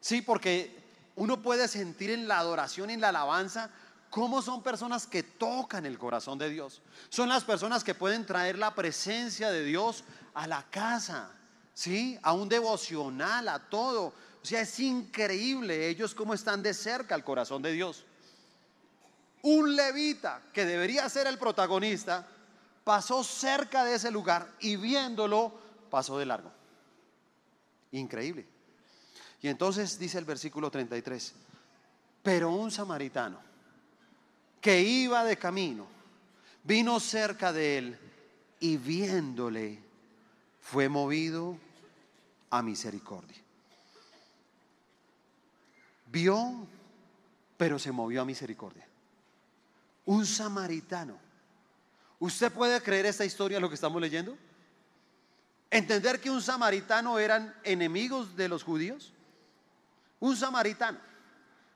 [0.00, 0.76] Sí, porque
[1.16, 3.70] uno puede sentir en la adoración y en la alabanza
[4.10, 6.82] cómo son personas que tocan el corazón de Dios.
[7.08, 11.30] Son las personas que pueden traer la presencia de Dios a la casa,
[11.74, 12.18] ¿sí?
[12.22, 14.12] A un devocional, a todo.
[14.42, 18.04] O sea, es increíble ellos cómo están de cerca al corazón de Dios
[19.42, 22.26] un levita que debería ser el protagonista,
[22.84, 25.52] pasó cerca de ese lugar y viéndolo
[25.90, 26.50] pasó de largo.
[27.92, 28.46] Increíble.
[29.40, 31.34] Y entonces dice el versículo 33,
[32.22, 33.38] pero un samaritano
[34.60, 35.86] que iba de camino,
[36.64, 37.98] vino cerca de él
[38.60, 39.78] y viéndole
[40.60, 41.58] fue movido
[42.50, 43.36] a misericordia.
[46.06, 46.66] Vio,
[47.56, 48.88] pero se movió a misericordia
[50.08, 51.18] un samaritano.
[52.18, 54.38] ¿Usted puede creer esta historia, lo que estamos leyendo?
[55.70, 59.12] ¿Entender que un samaritano eran enemigos de los judíos?
[60.18, 60.98] Un samaritano,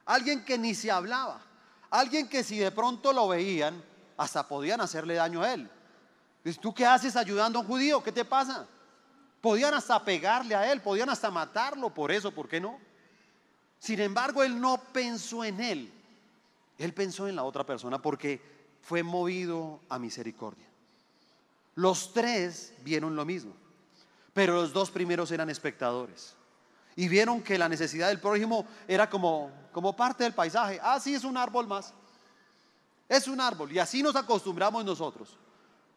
[0.07, 1.43] alguien que ni se hablaba,
[1.93, 3.83] alguien que si de pronto lo veían,
[4.17, 5.71] hasta podían hacerle daño a él.
[6.61, 8.03] ¿Tú qué haces ayudando a un judío?
[8.03, 8.67] ¿Qué te pasa?
[9.41, 12.79] Podían hasta pegarle a él, podían hasta matarlo por eso, ¿por qué no?
[13.79, 15.93] Sin embargo, él no pensó en él,
[16.79, 18.41] él pensó en la otra persona porque
[18.81, 20.67] fue movido a misericordia.
[21.75, 23.55] Los tres vieron lo mismo,
[24.33, 26.37] pero los dos primeros eran espectadores.
[26.97, 30.79] Y vieron que la necesidad del prójimo era como, como parte del paisaje.
[30.83, 31.95] Ah, sí, es un árbol más.
[33.09, 33.73] Es un árbol.
[33.73, 35.37] Y así nos acostumbramos nosotros.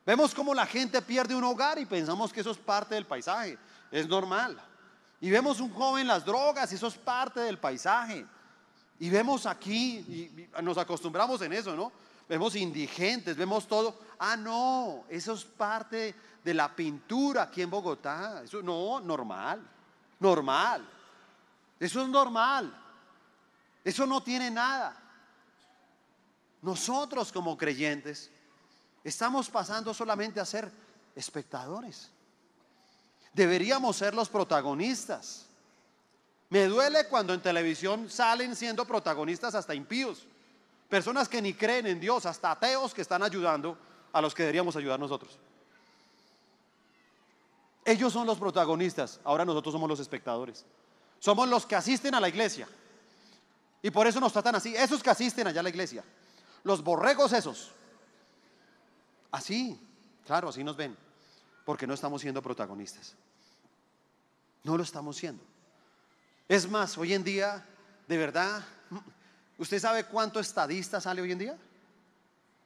[0.05, 3.57] Vemos cómo la gente pierde un hogar y pensamos que eso es parte del paisaje.
[3.91, 4.61] Es normal.
[5.19, 8.25] Y vemos un joven las drogas y eso es parte del paisaje.
[8.99, 11.91] Y vemos aquí, y nos acostumbramos en eso, ¿no?
[12.29, 13.99] Vemos indigentes, vemos todo.
[14.19, 18.41] Ah, no, eso es parte de la pintura aquí en Bogotá.
[18.43, 19.61] Eso no, normal,
[20.19, 20.87] normal.
[21.79, 22.73] Eso es normal.
[23.83, 24.95] Eso no tiene nada.
[26.61, 28.31] Nosotros como creyentes
[29.03, 30.71] estamos pasando solamente a ser
[31.15, 32.09] espectadores.
[33.33, 35.45] Deberíamos ser los protagonistas.
[36.49, 40.25] Me duele cuando en televisión salen siendo protagonistas hasta impíos.
[40.89, 43.77] Personas que ni creen en Dios, hasta ateos que están ayudando
[44.13, 45.37] a los que deberíamos ayudar nosotros.
[47.85, 50.65] Ellos son los protagonistas, ahora nosotros somos los espectadores.
[51.19, 52.67] Somos los que asisten a la iglesia.
[53.83, 56.03] Y por eso nos tratan así, esos que asisten allá a la iglesia.
[56.63, 57.71] Los borregos esos.
[59.31, 59.79] Así,
[60.25, 60.97] claro, así nos ven.
[61.63, 63.13] Porque no estamos siendo protagonistas.
[64.63, 65.43] No lo estamos siendo.
[66.49, 67.63] Es más, hoy en día,
[68.07, 68.63] de verdad,
[69.59, 71.57] ¿usted sabe cuánto estadista sale hoy en día?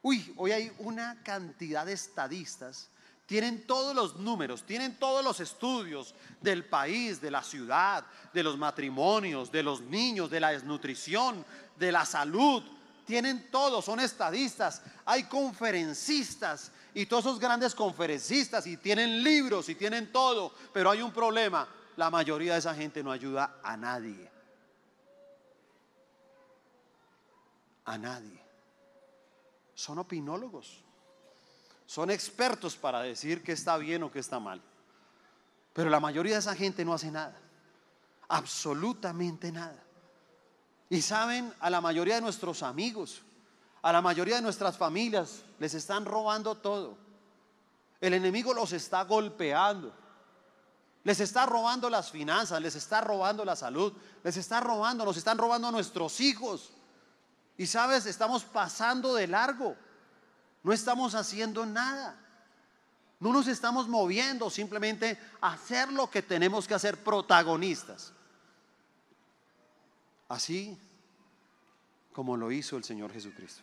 [0.02, 2.88] Uy, hoy hay una cantidad de estadistas.
[3.30, 8.58] Tienen todos los números, tienen todos los estudios del país, de la ciudad, de los
[8.58, 11.46] matrimonios, de los niños, de la desnutrición,
[11.78, 12.60] de la salud.
[13.06, 14.82] Tienen todo, son estadistas.
[15.04, 20.52] Hay conferencistas y todos esos grandes conferencistas y tienen libros y tienen todo.
[20.72, 24.28] Pero hay un problema, la mayoría de esa gente no ayuda a nadie.
[27.84, 28.42] A nadie
[29.76, 30.89] son opinólogos.
[31.90, 34.62] Son expertos para decir que está bien o que está mal.
[35.72, 37.36] Pero la mayoría de esa gente no hace nada.
[38.28, 39.82] Absolutamente nada.
[40.88, 43.22] Y saben, a la mayoría de nuestros amigos,
[43.82, 46.96] a la mayoría de nuestras familias, les están robando todo.
[48.00, 49.92] El enemigo los está golpeando.
[51.02, 55.38] Les está robando las finanzas, les está robando la salud, les está robando, nos están
[55.38, 56.70] robando a nuestros hijos.
[57.58, 59.74] Y sabes, estamos pasando de largo.
[60.62, 62.18] No estamos haciendo nada.
[63.18, 68.12] No nos estamos moviendo, simplemente hacer lo que tenemos que hacer protagonistas.
[70.28, 70.78] Así
[72.12, 73.62] como lo hizo el Señor Jesucristo.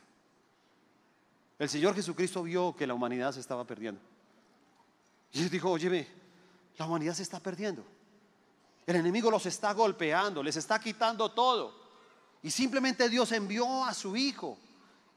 [1.57, 3.99] El Señor Jesucristo vio que la humanidad se estaba perdiendo.
[5.31, 6.07] Y él dijo, oye,
[6.77, 7.83] la humanidad se está perdiendo.
[8.85, 11.73] El enemigo los está golpeando, les está quitando todo.
[12.43, 14.57] Y simplemente Dios envió a su Hijo.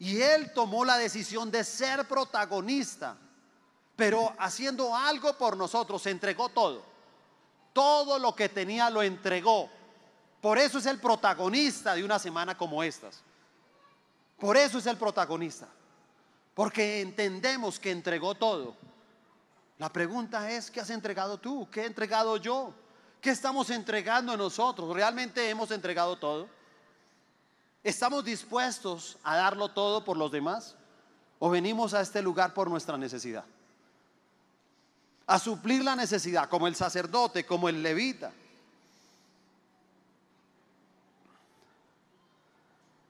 [0.01, 3.17] Y Él tomó la decisión de ser protagonista.
[3.95, 6.83] Pero haciendo algo por nosotros, entregó todo.
[7.75, 9.69] Todo lo que tenía lo entregó.
[10.41, 13.21] Por eso es el protagonista de una semana como estas.
[14.39, 15.69] Por eso es el protagonista.
[16.55, 18.75] Porque entendemos que entregó todo.
[19.77, 21.69] La pregunta es, ¿qué has entregado tú?
[21.71, 22.73] ¿Qué he entregado yo?
[23.21, 24.95] ¿Qué estamos entregando nosotros?
[24.95, 26.49] ¿Realmente hemos entregado todo?
[27.83, 30.75] ¿Estamos dispuestos a darlo todo por los demás?
[31.38, 33.45] ¿O venimos a este lugar por nuestra necesidad?
[35.27, 38.33] A suplir la necesidad, como el sacerdote, como el levita.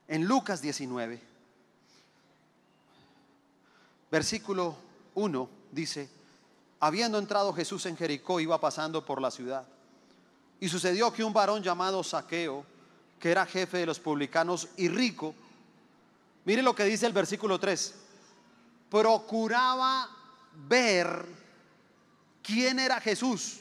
[0.07, 1.21] En Lucas 19,
[4.09, 4.75] versículo
[5.15, 6.09] 1, dice,
[6.79, 9.65] habiendo entrado Jesús en Jericó, iba pasando por la ciudad.
[10.59, 12.65] Y sucedió que un varón llamado Saqueo,
[13.21, 15.35] que era jefe de los publicanos y rico,
[16.43, 17.93] mire lo que dice el versículo 3,
[18.89, 20.09] procuraba
[20.67, 21.25] ver
[22.41, 23.59] quién era Jesús,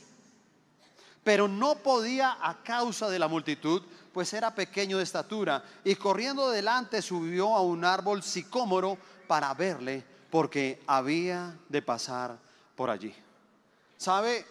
[1.23, 3.83] pero no podía a causa de la multitud,
[4.15, 8.97] pues era pequeño de estatura, y corriendo delante subió a un árbol sicómoro
[9.29, 12.39] para verle, porque había de pasar
[12.75, 13.15] por allí.
[13.99, 14.47] ¿Sabe?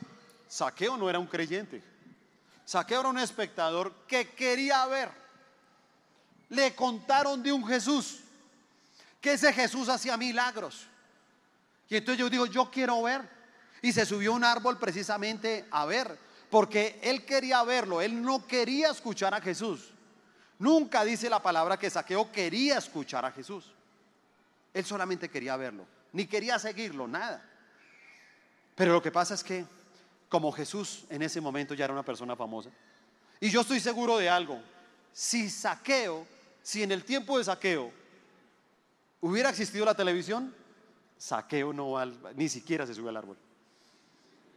[0.48, 1.89] Saqueo no era un creyente.
[2.70, 5.10] Saqueo era un espectador que quería ver.
[6.50, 8.20] Le contaron de un Jesús,
[9.20, 10.86] que ese Jesús hacía milagros.
[11.90, 13.28] Y entonces yo digo, yo quiero ver.
[13.82, 16.16] Y se subió a un árbol precisamente a ver,
[16.52, 19.90] porque él quería verlo, él no quería escuchar a Jesús.
[20.60, 23.74] Nunca dice la palabra que Saqueo quería escuchar a Jesús.
[24.76, 27.44] Él solamente quería verlo, ni quería seguirlo, nada.
[28.76, 29.66] Pero lo que pasa es que
[30.30, 32.70] como Jesús en ese momento ya era una persona famosa.
[33.42, 34.62] Y yo estoy seguro de algo.
[35.12, 36.26] Si saqueo,
[36.62, 37.92] si en el tiempo de saqueo
[39.22, 40.54] hubiera existido la televisión,
[41.18, 42.06] saqueo no va,
[42.36, 43.38] ni siquiera se sube al árbol.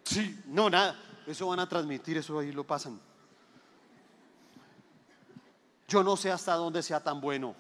[0.04, 0.96] Sí, no, nada.
[1.26, 3.00] Eso van a transmitir, eso ahí lo pasan.
[5.88, 7.54] Yo no sé hasta dónde sea tan bueno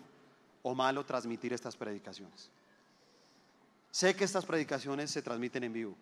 [0.62, 2.50] o malo transmitir estas predicaciones.
[3.90, 5.96] Sé que estas predicaciones se transmiten en vivo,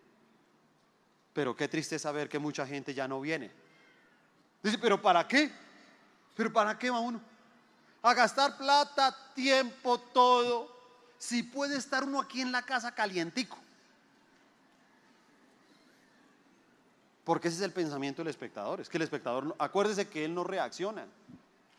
[1.33, 3.51] pero qué triste saber que mucha gente ya no viene.
[4.61, 5.51] Dice, pero ¿para qué?
[6.35, 7.21] ¿Pero para qué va uno?
[8.01, 10.75] A gastar plata, tiempo, todo,
[11.17, 13.57] si puede estar uno aquí en la casa calientico.
[17.23, 18.81] Porque ese es el pensamiento del espectador.
[18.81, 21.05] Es que el espectador, acuérdese que él no reacciona.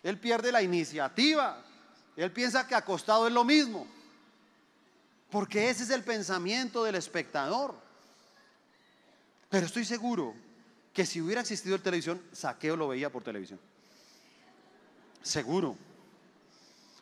[0.03, 1.61] Él pierde la iniciativa.
[2.16, 3.86] Él piensa que acostado es lo mismo.
[5.30, 7.74] Porque ese es el pensamiento del espectador.
[9.53, 10.34] Pero estoy seguro
[10.94, 13.61] que si hubiera existido el televisión, Saqueo lo veía por televisión.
[15.22, 15.76] Seguro.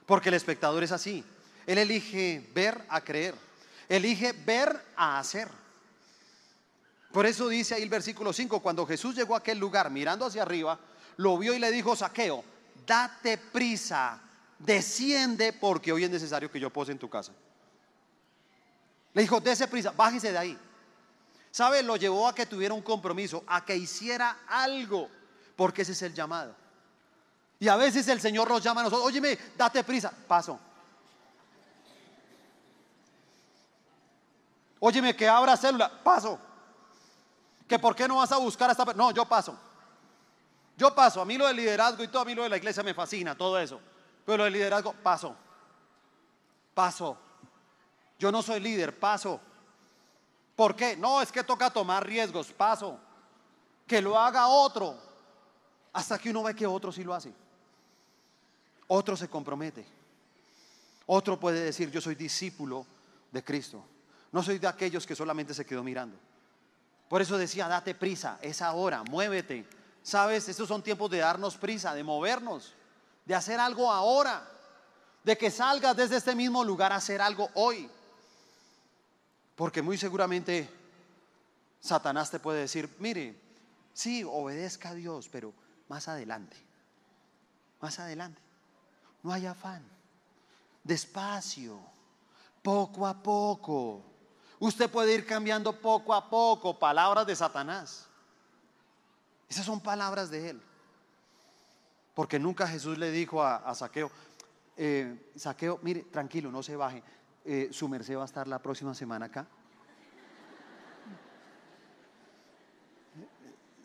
[0.05, 1.23] Porque el espectador es así.
[1.65, 3.37] Él elige ver a creer.
[3.89, 5.47] Elige ver a hacer.
[7.13, 10.43] Por eso dice ahí el versículo 5, cuando Jesús llegó a aquel lugar mirando hacia
[10.43, 10.77] arriba,
[11.19, 12.43] lo vio y le dijo, Saqueo,
[12.85, 14.21] date prisa,
[14.59, 17.31] desciende porque hoy es necesario que yo pose en tu casa.
[19.15, 20.59] Le dijo, dése prisa, bájese de ahí.
[21.51, 21.83] ¿Sabe?
[21.83, 25.09] Lo llevó a que tuviera un compromiso, a que hiciera algo,
[25.57, 26.55] porque ese es el llamado.
[27.59, 30.59] Y a veces el Señor nos llama a nosotros, óyeme, date prisa, paso.
[34.79, 36.39] Óyeme, que abra célula, paso
[37.71, 39.05] que por qué no vas a buscar a esta persona.
[39.05, 39.57] No, yo paso.
[40.77, 41.21] Yo paso.
[41.21, 43.37] A mí lo del liderazgo y todo, a mí lo de la iglesia me fascina,
[43.37, 43.81] todo eso.
[44.27, 45.37] Pero lo del liderazgo, paso.
[46.75, 47.17] Paso.
[48.19, 49.41] Yo no soy líder, paso.
[50.61, 50.95] ¿Por qué?
[50.95, 52.99] No, es que toca tomar riesgos, paso.
[53.87, 54.95] Que lo haga otro.
[55.91, 57.33] Hasta que uno ve que otro sí lo hace.
[58.89, 59.87] Otro se compromete.
[61.07, 62.85] Otro puede decir, yo soy discípulo
[63.33, 63.83] de Cristo.
[64.33, 66.19] No soy de aquellos que solamente se quedó mirando.
[67.09, 69.67] Por eso decía, date prisa, es ahora, muévete.
[70.03, 72.75] Sabes, estos son tiempos de darnos prisa, de movernos,
[73.25, 74.47] de hacer algo ahora,
[75.25, 77.91] de que salgas desde este mismo lugar a hacer algo hoy.
[79.61, 80.67] Porque muy seguramente
[81.81, 83.39] Satanás te puede decir, mire,
[83.93, 85.53] sí, obedezca a Dios, pero
[85.87, 86.57] más adelante,
[87.79, 88.41] más adelante,
[89.23, 89.87] no hay afán,
[90.83, 91.79] despacio,
[92.63, 94.03] poco a poco.
[94.61, 98.07] Usted puede ir cambiando poco a poco palabras de Satanás.
[99.47, 100.63] Esas son palabras de él.
[102.15, 104.11] Porque nunca Jesús le dijo a, Saqueo,
[104.79, 107.03] eh, Saqueo, mire, tranquilo, no se baje.
[107.45, 109.47] Eh, su merced va a estar la próxima semana acá.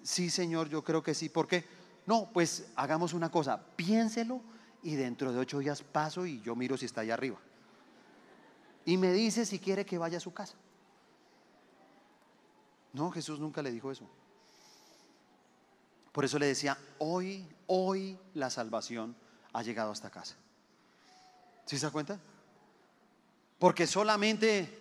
[0.03, 1.29] Sí, Señor, yo creo que sí.
[1.29, 1.65] ¿Por qué?
[2.05, 4.41] No, pues hagamos una cosa, piénselo
[4.83, 7.39] y dentro de ocho días paso y yo miro si está allá arriba.
[8.85, 10.55] Y me dice si quiere que vaya a su casa.
[12.93, 14.07] No, Jesús nunca le dijo eso.
[16.11, 19.15] Por eso le decía, hoy, hoy la salvación
[19.51, 20.35] ha llegado a esta casa.
[21.65, 22.19] ¿Sí se da cuenta?
[23.59, 24.79] Porque solamente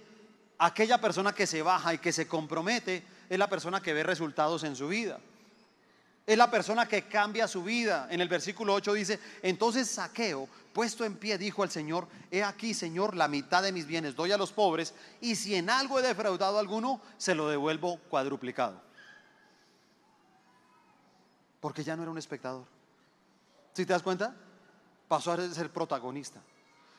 [0.59, 4.65] aquella persona que se baja y que se compromete es la persona que ve resultados
[4.65, 5.21] en su vida.
[6.27, 8.09] Es la persona que cambia su vida.
[8.11, 12.73] En el versículo 8 dice, entonces Saqueo, puesto en pie, dijo al Señor, he aquí,
[12.73, 16.03] Señor, la mitad de mis bienes doy a los pobres, y si en algo he
[16.03, 18.81] defraudado a alguno, se lo devuelvo cuadruplicado.
[21.61, 22.65] Porque ya no era un espectador.
[23.75, 24.35] Si te das cuenta?
[25.09, 26.41] Pasó a ser protagonista.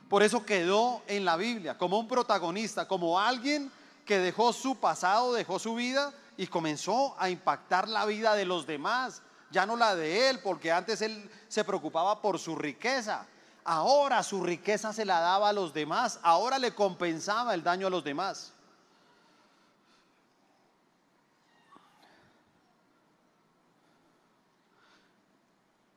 [0.10, 3.72] Por eso quedó en la Biblia como un protagonista, como alguien
[4.06, 8.68] que dejó su pasado, dejó su vida y comenzó a impactar la vida de los
[8.68, 13.26] demás, ya no la de él, porque antes él se preocupaba por su riqueza.
[13.64, 17.90] Ahora su riqueza se la daba a los demás, ahora le compensaba el daño a
[17.90, 18.54] los demás.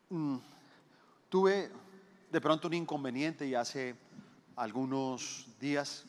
[0.09, 0.39] Mm,
[1.29, 1.71] tuve
[2.31, 3.97] de pronto un inconveniente y hace
[4.57, 6.05] algunos días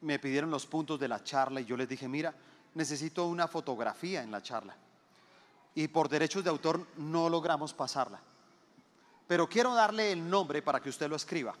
[0.00, 2.34] me pidieron los puntos de la charla y yo les dije, mira,
[2.74, 4.76] necesito una fotografía en la charla.
[5.74, 8.20] Y por derechos de autor no logramos pasarla.
[9.26, 11.54] Pero quiero darle el nombre para que usted lo escriba.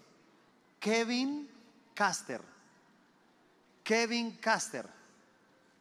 [0.78, 1.48] Kevin
[1.94, 2.40] Caster.
[3.82, 4.88] Kevin Caster.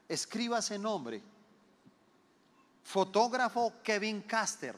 [0.08, 1.22] Escriba ese nombre.
[2.84, 4.76] Fotógrafo Kevin Caster.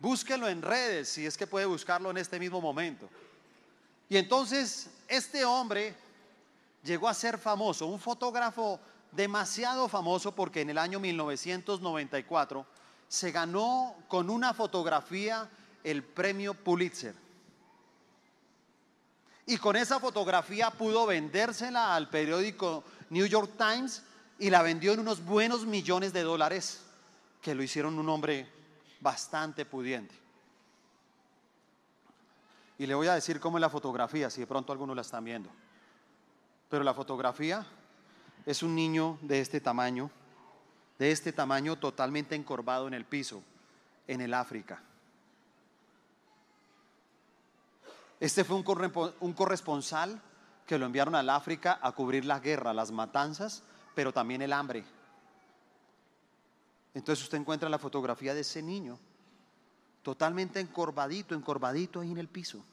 [0.00, 3.08] Búsquelo en redes si es que puede buscarlo en este mismo momento.
[4.08, 5.94] Y entonces este hombre
[6.82, 8.80] llegó a ser famoso, un fotógrafo
[9.12, 12.66] demasiado famoso porque en el año 1994
[13.08, 15.48] se ganó con una fotografía
[15.82, 17.14] el premio Pulitzer.
[19.46, 24.02] Y con esa fotografía pudo vendérsela al periódico New York Times
[24.38, 26.82] y la vendió en unos buenos millones de dólares
[27.40, 28.57] que lo hicieron un hombre
[29.00, 30.14] bastante pudiente.
[32.78, 35.24] Y le voy a decir cómo es la fotografía, si de pronto algunos la están
[35.24, 35.50] viendo.
[36.68, 37.66] Pero la fotografía
[38.46, 40.10] es un niño de este tamaño,
[40.98, 43.42] de este tamaño totalmente encorvado en el piso,
[44.06, 44.80] en el África.
[48.20, 48.56] Este fue
[49.20, 50.20] un corresponsal
[50.66, 53.62] que lo enviaron al África a cubrir la guerra, las matanzas,
[53.94, 54.84] pero también el hambre.
[56.98, 58.98] Entonces usted encuentra la fotografía de ese niño,
[60.02, 62.64] totalmente encorvadito, encorvadito ahí en el piso.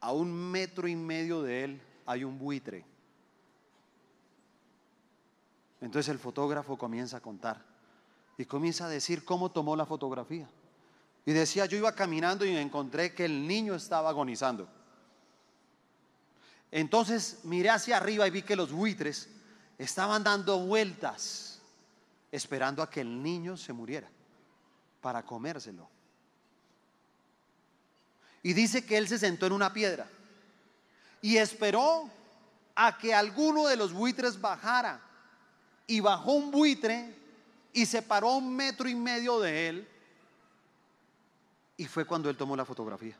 [0.00, 2.84] A un metro y medio de él hay un buitre.
[5.80, 7.64] Entonces el fotógrafo comienza a contar
[8.36, 10.48] y comienza a decir cómo tomó la fotografía.
[11.24, 14.68] Y decía, yo iba caminando y encontré que el niño estaba agonizando.
[16.72, 19.28] Entonces miré hacia arriba y vi que los buitres
[19.78, 21.47] estaban dando vueltas,
[22.30, 24.08] esperando a que el niño se muriera
[25.00, 25.88] para comérselo.
[28.42, 30.08] Y dice que él se sentó en una piedra
[31.20, 32.10] y esperó
[32.74, 35.02] a que alguno de los buitres bajara.
[35.86, 37.14] Y bajó un buitre
[37.72, 39.88] y se paró un metro y medio de él
[41.78, 43.16] y fue cuando él tomó la fotografía.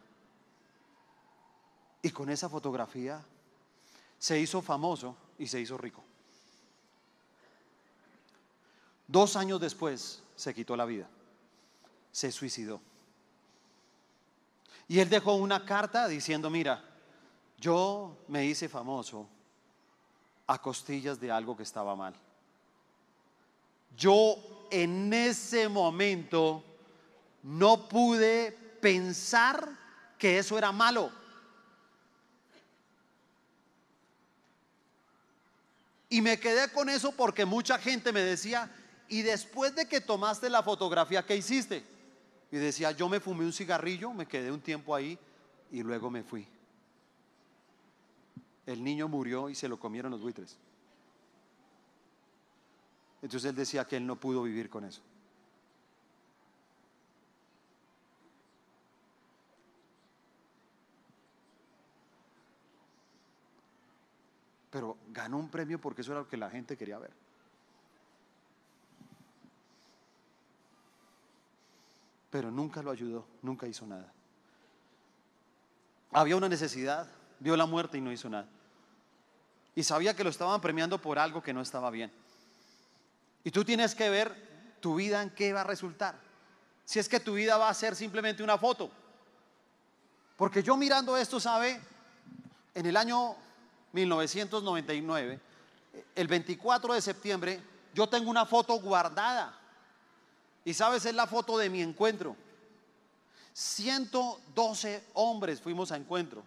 [2.02, 3.24] Y con esa fotografía
[4.18, 6.04] se hizo famoso y se hizo rico.
[9.08, 11.08] Dos años después se quitó la vida,
[12.12, 12.80] se suicidó.
[14.86, 16.84] Y él dejó una carta diciendo, mira,
[17.58, 19.26] yo me hice famoso
[20.46, 22.14] a costillas de algo que estaba mal.
[23.96, 24.36] Yo
[24.70, 26.62] en ese momento
[27.42, 29.68] no pude pensar
[30.18, 31.10] que eso era malo.
[36.10, 38.70] Y me quedé con eso porque mucha gente me decía,
[39.08, 41.84] y después de que tomaste la fotografía, ¿qué hiciste?
[42.50, 45.18] Y decía, yo me fumé un cigarrillo, me quedé un tiempo ahí
[45.70, 46.46] y luego me fui.
[48.66, 50.56] El niño murió y se lo comieron los buitres.
[53.22, 55.02] Entonces él decía que él no pudo vivir con eso.
[64.70, 67.10] pero ganó un premio porque eso era lo que la gente quería ver.
[72.30, 74.12] Pero nunca lo ayudó, nunca hizo nada.
[76.12, 77.08] Había una necesidad,
[77.38, 78.48] vio la muerte y no hizo nada.
[79.74, 82.12] Y sabía que lo estaban premiando por algo que no estaba bien.
[83.44, 86.16] Y tú tienes que ver tu vida en qué va a resultar.
[86.84, 88.90] Si es que tu vida va a ser simplemente una foto.
[90.36, 91.80] Porque yo mirando esto, ¿sabe?
[92.74, 93.36] En el año
[93.92, 95.40] 1999,
[96.14, 97.62] el 24 de septiembre,
[97.92, 99.57] yo tengo una foto guardada.
[100.68, 102.36] Y sabes, es la foto de mi encuentro.
[103.54, 106.44] 112 hombres fuimos a encuentro.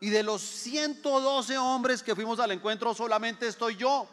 [0.00, 4.06] Y de los 112 hombres que fuimos al encuentro, solamente estoy yo.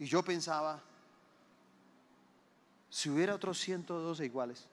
[0.00, 0.82] Y yo pensaba,
[2.88, 4.66] si hubiera otros 112 iguales,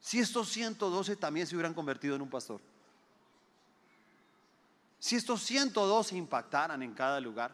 [0.00, 2.60] si estos 112 también se hubieran convertido en un pastor.
[5.02, 7.52] Si estos 112 impactaran en cada lugar.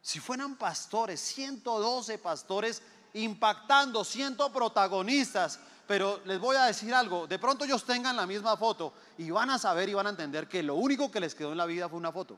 [0.00, 2.82] Si fueran pastores, 112 pastores
[3.14, 5.60] impactando, siendo protagonistas.
[5.86, 9.50] Pero les voy a decir algo, de pronto ellos tengan la misma foto y van
[9.50, 11.88] a saber y van a entender que lo único que les quedó en la vida
[11.88, 12.36] fue una foto.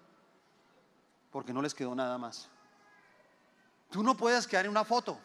[1.33, 2.47] Porque no les quedó nada más.
[3.91, 5.18] Tú no puedes quedar en una foto.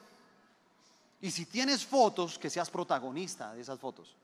[1.19, 4.15] Y si tienes fotos, que seas protagonista de esas fotos.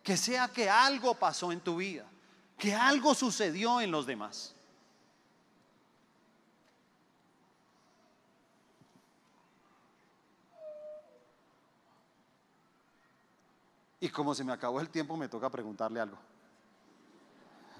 [0.00, 2.06] Que sea que algo pasó en tu vida,
[2.58, 4.54] que algo sucedió en los demás.
[14.00, 16.18] Y como se me acabó el tiempo, me toca preguntarle algo.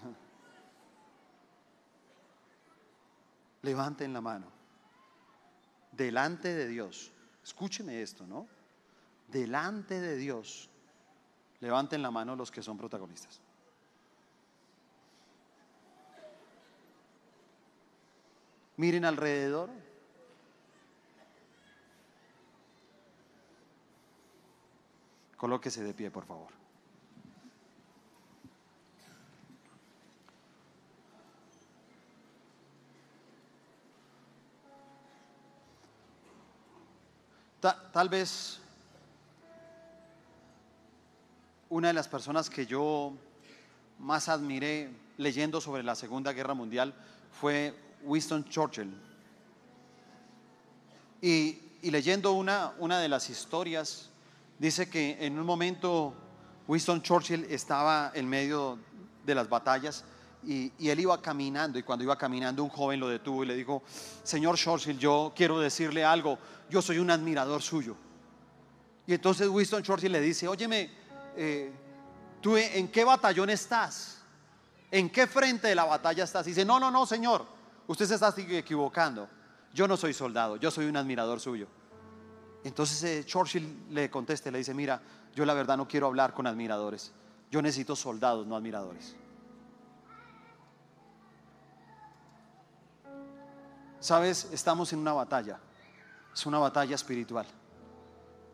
[3.63, 4.47] Levanten la mano.
[5.93, 7.13] Delante de Dios
[7.49, 8.47] Escúcheme esto, ¿no?
[9.27, 10.69] Delante de Dios,
[11.61, 13.41] levanten la mano los que son protagonistas.
[18.79, 19.69] Miren alrededor.
[25.37, 26.59] Colóquese de pie, por favor.
[37.93, 38.61] tal vez
[41.69, 43.13] una de las personas que yo
[43.99, 46.95] más admiré leyendo sobre la Segunda Guerra Mundial
[47.33, 48.93] fue Winston Churchill.
[51.21, 54.11] Y leyendo una, una de las historias,
[54.59, 56.15] dice que en un momento
[56.67, 58.79] Winston Churchill estaba en medio
[59.25, 60.05] de las batallas
[60.45, 63.57] y, y, él iba caminando y cuando iba caminando un joven lo detuvo y le
[63.57, 63.83] dijo,
[64.23, 66.39] señor Churchill, yo quiero decirle algo,
[66.71, 67.97] yo soy un admirador suyo.
[69.07, 70.91] Y entonces Winston Churchill le dice, óyeme,
[71.37, 71.73] eh,
[72.41, 74.19] ¿tú en qué batallón estás?
[74.91, 76.47] ¿En qué frente de la batalla estás?
[76.47, 77.47] Y dice, no, no, no, señor,
[77.89, 79.29] usted se está equivocando.
[79.75, 81.67] Yo no soy soldado, yo soy un admirador suyo.
[82.65, 85.01] Entonces eh, Churchill le contesta le dice, mira,
[85.35, 87.13] yo la verdad no quiero hablar con admiradores.
[87.51, 89.17] Yo necesito soldados, no admiradores.
[94.01, 95.59] Sabes, estamos en una batalla.
[96.33, 97.47] Es una batalla espiritual.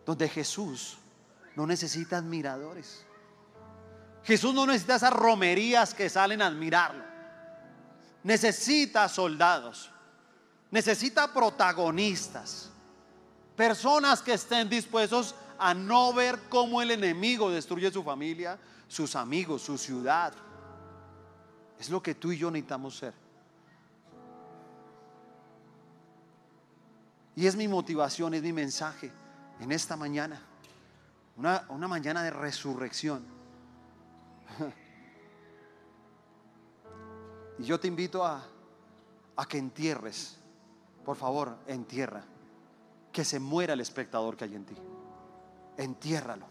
[0.06, 0.96] Donde Jesús
[1.56, 3.04] no necesita admiradores.
[4.22, 7.13] Jesús no necesita esas romerías que salen a admirarlo.
[8.24, 9.90] Necesita soldados.
[10.70, 12.70] Necesita protagonistas.
[13.54, 18.58] Personas que estén dispuestos a no ver cómo el enemigo destruye su familia,
[18.88, 20.32] sus amigos, su ciudad.
[21.78, 23.14] Es lo que tú y yo necesitamos ser.
[27.36, 29.12] Y es mi motivación, es mi mensaje
[29.60, 30.40] en esta mañana.
[31.36, 33.22] Una, una mañana de resurrección.
[37.58, 38.44] Y yo te invito a,
[39.36, 40.36] a que entierres,
[41.04, 42.24] por favor, entierra,
[43.12, 44.76] que se muera el espectador que hay en ti.
[45.76, 46.46] Entiérralo.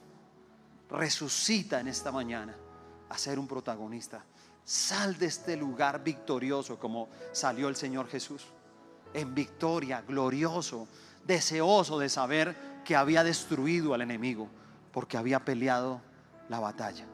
[0.90, 2.56] Resucita en esta mañana
[3.10, 4.24] a ser un protagonista.
[4.64, 8.46] Sal de este lugar victorioso como salió el Señor Jesús.
[9.14, 10.88] En victoria, glorioso,
[11.26, 14.48] deseoso de saber que había destruido al enemigo
[14.92, 16.02] porque había peleado
[16.50, 17.06] la batalla.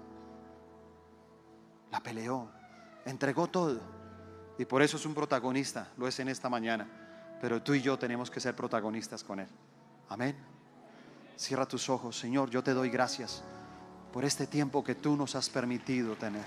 [1.91, 2.49] La peleó,
[3.09, 3.79] entregó todo.
[4.57, 6.87] Y por eso es un protagonista, lo es en esta mañana.
[7.41, 9.47] Pero tú y yo tenemos que ser protagonistas con Él.
[10.09, 10.35] Amén.
[11.37, 13.43] Cierra tus ojos, Señor, yo te doy gracias
[14.11, 16.43] por este tiempo que tú nos has permitido tener.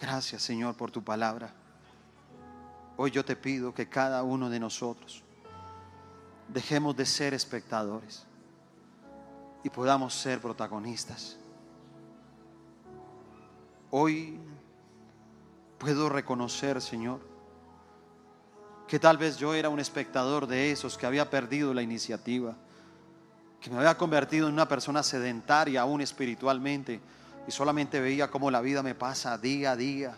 [0.00, 1.61] Gracias, Señor, por tu palabra.
[3.04, 5.24] Hoy yo te pido que cada uno de nosotros
[6.46, 8.24] dejemos de ser espectadores
[9.64, 11.36] y podamos ser protagonistas.
[13.90, 14.38] Hoy
[15.78, 17.18] puedo reconocer, Señor,
[18.86, 22.54] que tal vez yo era un espectador de esos que había perdido la iniciativa,
[23.60, 27.00] que me había convertido en una persona sedentaria aún espiritualmente
[27.48, 30.16] y solamente veía cómo la vida me pasa día a día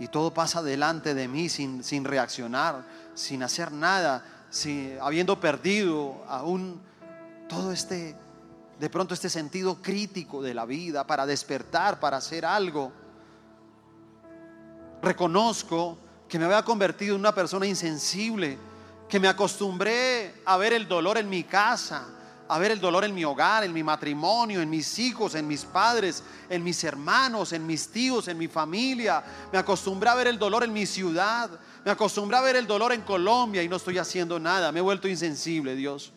[0.00, 2.82] y todo pasa delante de mí sin, sin reaccionar,
[3.14, 6.80] sin hacer nada, sin, habiendo perdido aún
[7.48, 8.16] todo este,
[8.78, 12.90] de pronto este sentido crítico de la vida para despertar, para hacer algo.
[15.02, 18.56] Reconozco que me había convertido en una persona insensible,
[19.06, 22.06] que me acostumbré a ver el dolor en mi casa,
[22.50, 25.64] a ver el dolor en mi hogar, en mi matrimonio, en mis hijos, en mis
[25.64, 29.22] padres, en mis hermanos, en mis tíos, en mi familia.
[29.52, 31.48] Me acostumbré a ver el dolor en mi ciudad.
[31.84, 34.72] Me acostumbré a ver el dolor en Colombia y no estoy haciendo nada.
[34.72, 36.12] Me he vuelto insensible, Dios.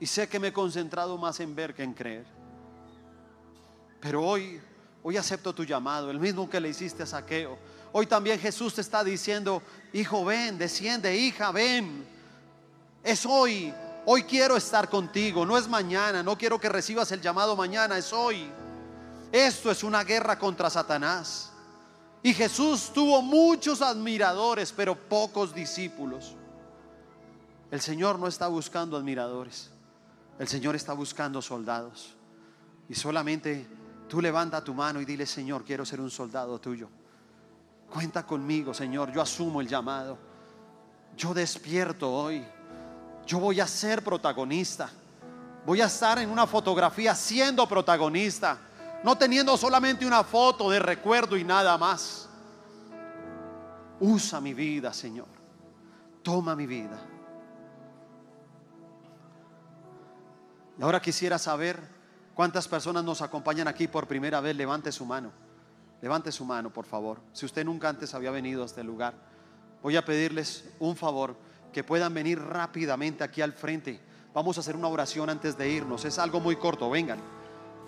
[0.00, 2.24] Y sé que me he concentrado más en ver que en creer.
[4.00, 4.62] Pero hoy,
[5.02, 7.58] hoy acepto tu llamado, el mismo que le hiciste a Saqueo
[7.92, 9.62] Hoy también Jesús te está diciendo,
[9.92, 12.06] hijo, ven, desciende, hija, ven.
[13.02, 13.72] Es hoy.
[14.06, 18.12] Hoy quiero estar contigo, no es mañana, no quiero que recibas el llamado mañana, es
[18.12, 18.50] hoy.
[19.30, 21.52] Esto es una guerra contra Satanás.
[22.22, 26.34] Y Jesús tuvo muchos admiradores, pero pocos discípulos.
[27.70, 29.70] El Señor no está buscando admiradores,
[30.38, 32.16] el Señor está buscando soldados.
[32.88, 33.66] Y solamente
[34.08, 36.88] tú levanta tu mano y dile, Señor, quiero ser un soldado tuyo.
[37.90, 39.12] Cuenta conmigo, Señor.
[39.12, 40.16] Yo asumo el llamado.
[41.16, 42.44] Yo despierto hoy.
[43.26, 44.88] Yo voy a ser protagonista.
[45.66, 48.58] Voy a estar en una fotografía siendo protagonista.
[49.02, 52.28] No teniendo solamente una foto de recuerdo y nada más.
[53.98, 55.28] Usa mi vida, Señor.
[56.22, 56.98] Toma mi vida.
[60.78, 61.78] Y ahora quisiera saber
[62.34, 64.54] cuántas personas nos acompañan aquí por primera vez.
[64.54, 65.49] Levante su mano.
[66.02, 67.20] Levante su mano, por favor.
[67.32, 69.14] Si usted nunca antes había venido a este lugar,
[69.82, 71.36] voy a pedirles un favor,
[71.72, 74.00] que puedan venir rápidamente aquí al frente.
[74.34, 76.04] Vamos a hacer una oración antes de irnos.
[76.04, 76.90] Es algo muy corto.
[76.90, 77.18] Vengan,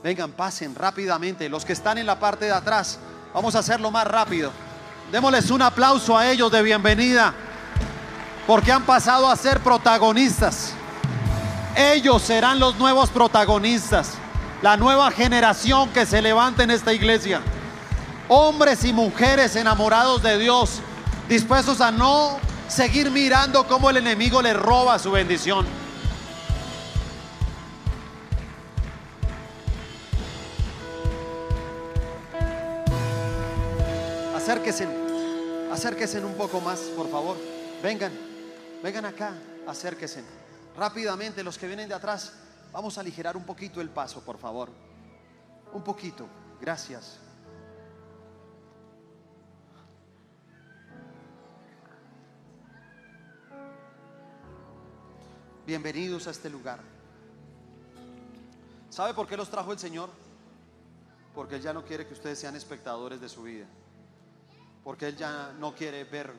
[0.02, 1.48] vengan, pasen rápidamente.
[1.48, 2.98] Los que están en la parte de atrás,
[3.34, 4.52] vamos a hacerlo más rápido.
[5.10, 7.34] Démosles un aplauso a ellos de bienvenida.
[8.46, 10.74] porque han pasado a ser protagonistas.
[11.76, 14.14] Ellos serán los nuevos protagonistas,
[14.62, 17.40] la nueva generación que se levanta en esta iglesia.
[18.34, 20.80] Hombres y mujeres enamorados de Dios,
[21.28, 25.66] dispuestos a no seguir mirando cómo el enemigo le roba su bendición.
[34.34, 34.88] Acérquense,
[35.70, 37.36] acérquense un poco más, por favor.
[37.82, 38.12] Vengan,
[38.82, 39.34] vengan acá,
[39.66, 40.24] acérquense.
[40.74, 42.32] Rápidamente, los que vienen de atrás,
[42.72, 44.70] vamos a aligerar un poquito el paso, por favor.
[45.74, 46.26] Un poquito,
[46.62, 47.18] gracias.
[55.64, 56.80] Bienvenidos a este lugar.
[58.90, 60.10] ¿Sabe por qué los trajo el Señor?
[61.36, 63.66] Porque Él ya no quiere que ustedes sean espectadores de su vida.
[64.82, 66.32] Porque Él ya no quiere ver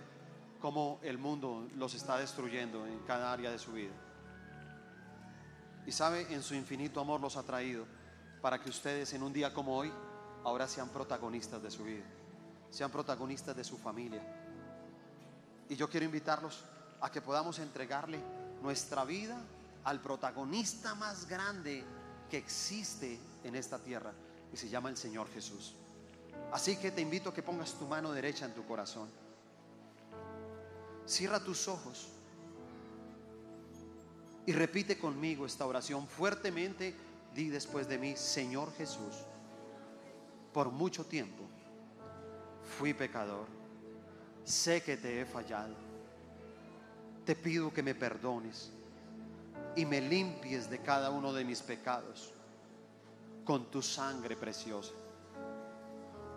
[0.60, 3.94] cómo el mundo los está destruyendo en cada área de su vida.
[5.86, 7.86] Y sabe, en su infinito amor los ha traído
[8.42, 9.90] para que ustedes en un día como hoy
[10.44, 12.04] ahora sean protagonistas de su vida,
[12.72, 14.22] sean protagonistas de su familia.
[15.70, 16.66] Y yo quiero invitarlos
[17.00, 19.38] a que podamos entregarle nuestra vida
[19.84, 21.84] al protagonista más grande
[22.30, 24.14] que existe en esta tierra
[24.52, 25.76] y se llama el Señor Jesús.
[26.52, 29.10] Así que te invito a que pongas tu mano derecha en tu corazón.
[31.06, 32.08] Cierra tus ojos
[34.46, 36.96] y repite conmigo esta oración fuertemente.
[37.36, 39.16] Di después de mí, Señor Jesús,
[40.54, 41.44] por mucho tiempo
[42.78, 43.48] fui pecador.
[44.46, 45.83] Sé que te he fallado.
[47.26, 48.72] Te pido que me perdones
[49.76, 52.34] y me limpies de cada uno de mis pecados
[53.46, 54.94] con tu sangre preciosa.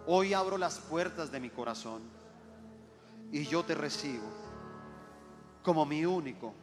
[0.07, 2.03] Hoy abro las puertas de mi corazón
[3.33, 4.29] y yo te recibo
[5.63, 6.55] como mi único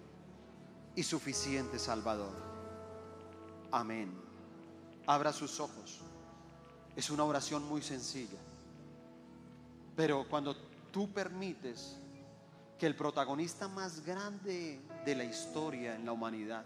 [0.96, 2.34] y suficiente Salvador.
[3.72, 4.14] Amén.
[5.06, 6.00] Abra sus ojos.
[6.96, 8.38] Es una oración muy sencilla.
[9.96, 10.56] Pero cuando
[10.92, 11.98] tú permites
[12.84, 16.66] que el protagonista más grande de la historia en la humanidad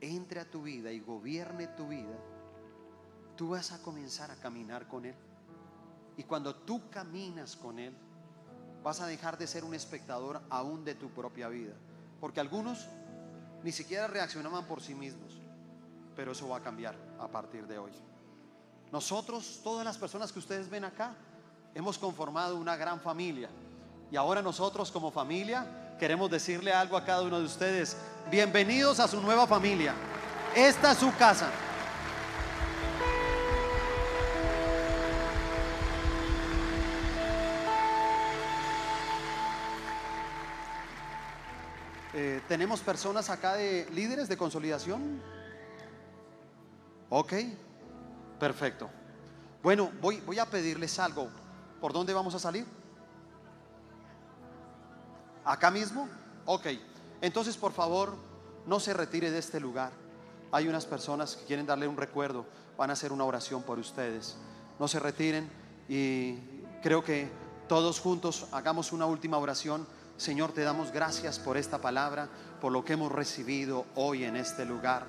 [0.00, 2.18] entre a tu vida y gobierne tu vida,
[3.36, 5.14] tú vas a comenzar a caminar con Él.
[6.16, 7.94] Y cuando tú caminas con Él,
[8.82, 11.74] vas a dejar de ser un espectador aún de tu propia vida.
[12.20, 12.88] Porque algunos
[13.62, 15.38] ni siquiera reaccionaban por sí mismos.
[16.16, 17.92] Pero eso va a cambiar a partir de hoy.
[18.90, 21.14] Nosotros, todas las personas que ustedes ven acá,
[21.76, 23.48] hemos conformado una gran familia.
[24.10, 25.66] Y ahora nosotros como familia
[25.98, 27.96] queremos decirle algo a cada uno de ustedes.
[28.30, 29.94] Bienvenidos a su nueva familia.
[30.54, 31.50] Esta es su casa.
[42.12, 45.20] Eh, ¿Tenemos personas acá de líderes de consolidación?
[47.08, 47.32] Ok,
[48.38, 48.88] perfecto.
[49.62, 51.28] Bueno, voy, voy a pedirles algo.
[51.80, 52.64] ¿Por dónde vamos a salir?
[55.44, 56.08] ¿Acá mismo?
[56.46, 56.66] Ok.
[57.20, 58.16] Entonces, por favor,
[58.66, 59.92] no se retire de este lugar.
[60.52, 62.46] Hay unas personas que quieren darle un recuerdo.
[62.76, 64.36] Van a hacer una oración por ustedes.
[64.78, 65.50] No se retiren
[65.88, 66.38] y
[66.82, 67.30] creo que
[67.68, 69.86] todos juntos hagamos una última oración
[70.16, 72.28] Señor, te damos gracias por esta palabra,
[72.60, 75.06] por lo que hemos recibido hoy en este lugar.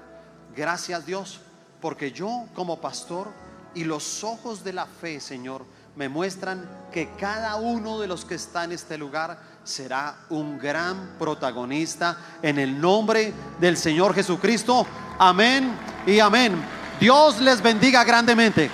[0.56, 1.42] Gracias Dios,
[1.80, 3.28] porque yo como pastor
[3.76, 5.64] y los ojos de la fe, Señor,
[5.96, 11.16] me muestran que cada uno de los que está en este lugar será un gran
[11.20, 14.86] protagonista en el nombre del Señor Jesucristo.
[15.18, 15.72] Amén
[16.06, 16.54] y amén.
[17.00, 18.70] Dios les bendiga grandemente.